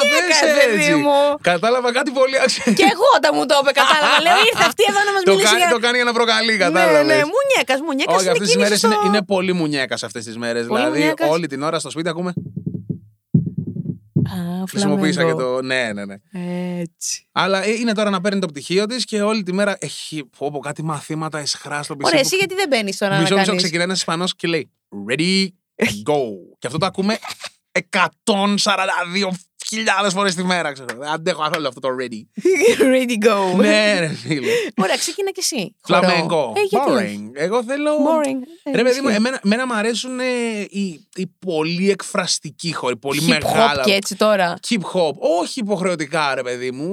[0.00, 0.94] Μουνιέκας, πες παιδί έτσι.
[0.94, 1.18] μου.
[1.50, 2.72] Κατάλαβα κάτι πολύ άξιο.
[2.78, 4.16] Και εγώ όταν μου το είπε, κατάλαβα.
[4.24, 5.70] Λέω ήρθε αυτή εδώ να μας Το μιλήσει κάνει, για.
[5.76, 7.06] το κάνει για να προκαλεί, Ναι, κατάλαβες.
[7.10, 7.78] ναι, Μουνιέκας.
[7.86, 8.86] Μουνιέκας Όχι, είναι αυτές τις κίνηση μέρες στο...
[8.88, 10.64] είναι, είναι πολύ μουνιέκας αυτές τις μέρες.
[10.66, 11.28] Πολύ Δηλαδή, μουνιέκας.
[11.34, 12.32] όλη την ώρα στο σπίτι ακούμε.
[14.30, 15.54] Α, Χρησιμοποίησα και φλαμέγκο.
[15.56, 15.62] το.
[15.62, 16.16] Ναι, ναι, ναι.
[16.80, 17.26] Έτσι.
[17.32, 20.50] Αλλά ε, είναι τώρα να παίρνει το πτυχίο της και όλη τη μέρα έχει πω,
[20.50, 22.08] πω, κάτι μαθήματα εσχρά στο πισί.
[22.10, 24.48] Ωραία, που εσύ γιατί δεν μπαίνεις τώρα να Μισό μισό κάνεις; ξεκινάει ένας Ισπανός και
[24.48, 24.70] λέει
[25.10, 25.46] Ready,
[25.82, 26.20] go.
[26.58, 27.18] και αυτό το ακούμε
[27.74, 29.49] 142
[30.04, 30.88] 142.000 φορές τη μέρα, ξέρω.
[30.98, 32.42] Δεν αντέχω καθόλου αυτό το ready.
[32.94, 33.56] Ready go.
[33.56, 34.52] ναι, ρε φίλε.
[34.76, 35.76] Ωραία, ξεκίνα κι εσύ.
[35.82, 36.00] Χορό.
[36.00, 36.52] Φλαμέγκο.
[36.56, 37.40] Ε, γιατί όχι; Boring.
[37.40, 37.90] Εγώ θέλω.
[37.96, 38.38] Boring.
[38.62, 39.16] Ε, Ρε παιδί μου, ισχύει.
[39.16, 40.24] εμένα, εμένα μου αρέσουν ε,
[40.68, 43.80] οι, οι πολύ εκφραστικοί χώροι, πολύ Hip μεγάλα.
[43.82, 44.58] hop και έτσι τώρα.
[44.68, 45.12] Hip hop.
[45.40, 46.86] Όχι υποχρεωτικά, ρε παιδί μου.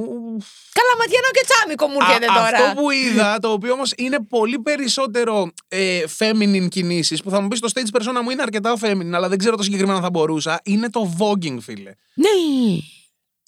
[0.77, 2.67] Καλά, ματιανό και τσάμικο μου Α, έρχεται τώρα.
[2.67, 7.47] Αυτό που είδα, το οποίο όμως είναι πολύ περισσότερο ε, feminine κινήσεις, που θα μου
[7.47, 10.59] πεις το stage persona μου είναι αρκετά feminine, αλλά δεν ξέρω το συγκεκριμένο θα μπορούσα,
[10.63, 11.91] είναι το voguing, φίλε.
[12.17, 12.77] Ναι.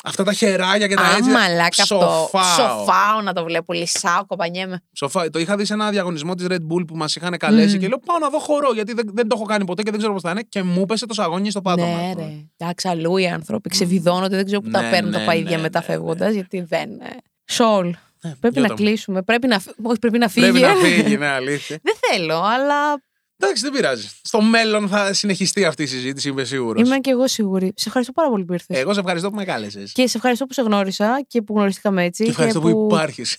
[0.03, 1.29] Αυτά τα χεράκια και τα Α, έτσι.
[1.29, 1.95] μαλάκα αυτό.
[1.99, 2.43] Σοφάω.
[2.43, 3.73] Σοφάω να το βλέπω.
[3.73, 4.81] Λυσάω, κοπανιέμαι.
[4.93, 5.29] Σοφά.
[5.29, 7.99] Το είχα δει σε ένα διαγωνισμό της Red Bull που μας είχαν καλέσει και λέω
[7.99, 10.21] πάω να δω χορό γιατί δεν, δεν το έχω κάνει ποτέ και δεν ξέρω πώς
[10.21, 10.41] θα είναι.
[10.49, 11.87] Και μου έπεσε το σαγόνι στο πάτωμα.
[12.01, 12.45] Ναι, ρε.
[12.57, 14.35] Εντάξει, αλλού οι άνθρωποι ξεβιδώνονται.
[14.35, 16.89] Δεν ξέρω που τα Ναι, παίρνουν τα ναι, παίδια ναι, μετά ναι, φεύγοντας, γιατί δεν.
[16.89, 17.09] ε.
[17.45, 17.95] Σολ.
[18.21, 19.21] Πρέπει για να το- κλείσουμε.
[19.23, 20.51] Πρέπει να, φύ- όχι, πρέπει να φύγει.
[20.51, 20.75] Πρέπει να ε.
[20.75, 21.79] φύγει, ναι, αλήθεια.
[21.83, 23.01] Δεν θέλω, αλλά
[23.41, 24.09] Εντάξει, δεν πειράζει.
[24.21, 26.87] Στο μέλλον θα συνεχιστεί αυτή η συζήτηση, είμαι σίγουρος.
[26.87, 27.71] είμαι και εγώ σίγουρη.
[27.75, 28.77] Σε ευχαριστώ πάρα πολύ που ήρθες.
[28.79, 29.91] Εγώ σε ευχαριστώ που με κάλεσες.
[29.91, 32.23] Και σε ευχαριστώ που σε γνώρισα και που γνωριστήκαμε έτσι.
[32.23, 33.37] Και ευχαριστώ που υπάρχεις.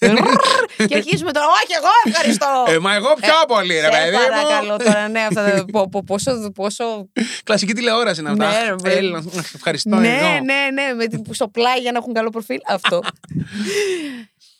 [0.89, 1.47] και αρχίζουμε τώρα.
[1.47, 2.65] Όχι, εγώ ευχαριστώ.
[2.69, 4.17] Ε, μα εγώ πιο πολύ, ρε Σε παιδί.
[4.17, 4.23] μου.
[4.29, 5.65] παρακαλώ τώρα, ναι, αυτά τα.
[5.73, 6.51] πο- πο- Πόσο.
[6.55, 7.09] πόσο...
[7.45, 8.65] Κλασική τηλεόραση είναι Ναι, αυτά.
[8.69, 8.97] ρε, παιδί.
[8.97, 9.23] Έλα,
[9.55, 9.97] ευχαριστώ.
[9.97, 10.29] ναι, εγώ.
[10.45, 12.59] ναι, ναι, με την- στο πλάι για να έχουν καλό προφίλ.
[12.67, 13.01] Αυτό.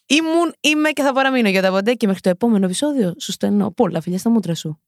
[0.07, 3.70] Ήμουν, είμαι και θα παραμείνω για τα ποντέ και μέχρι το επόμενο επεισόδιο σου στενώ
[3.70, 4.80] πολλά φιλιά στα μούτρα σου.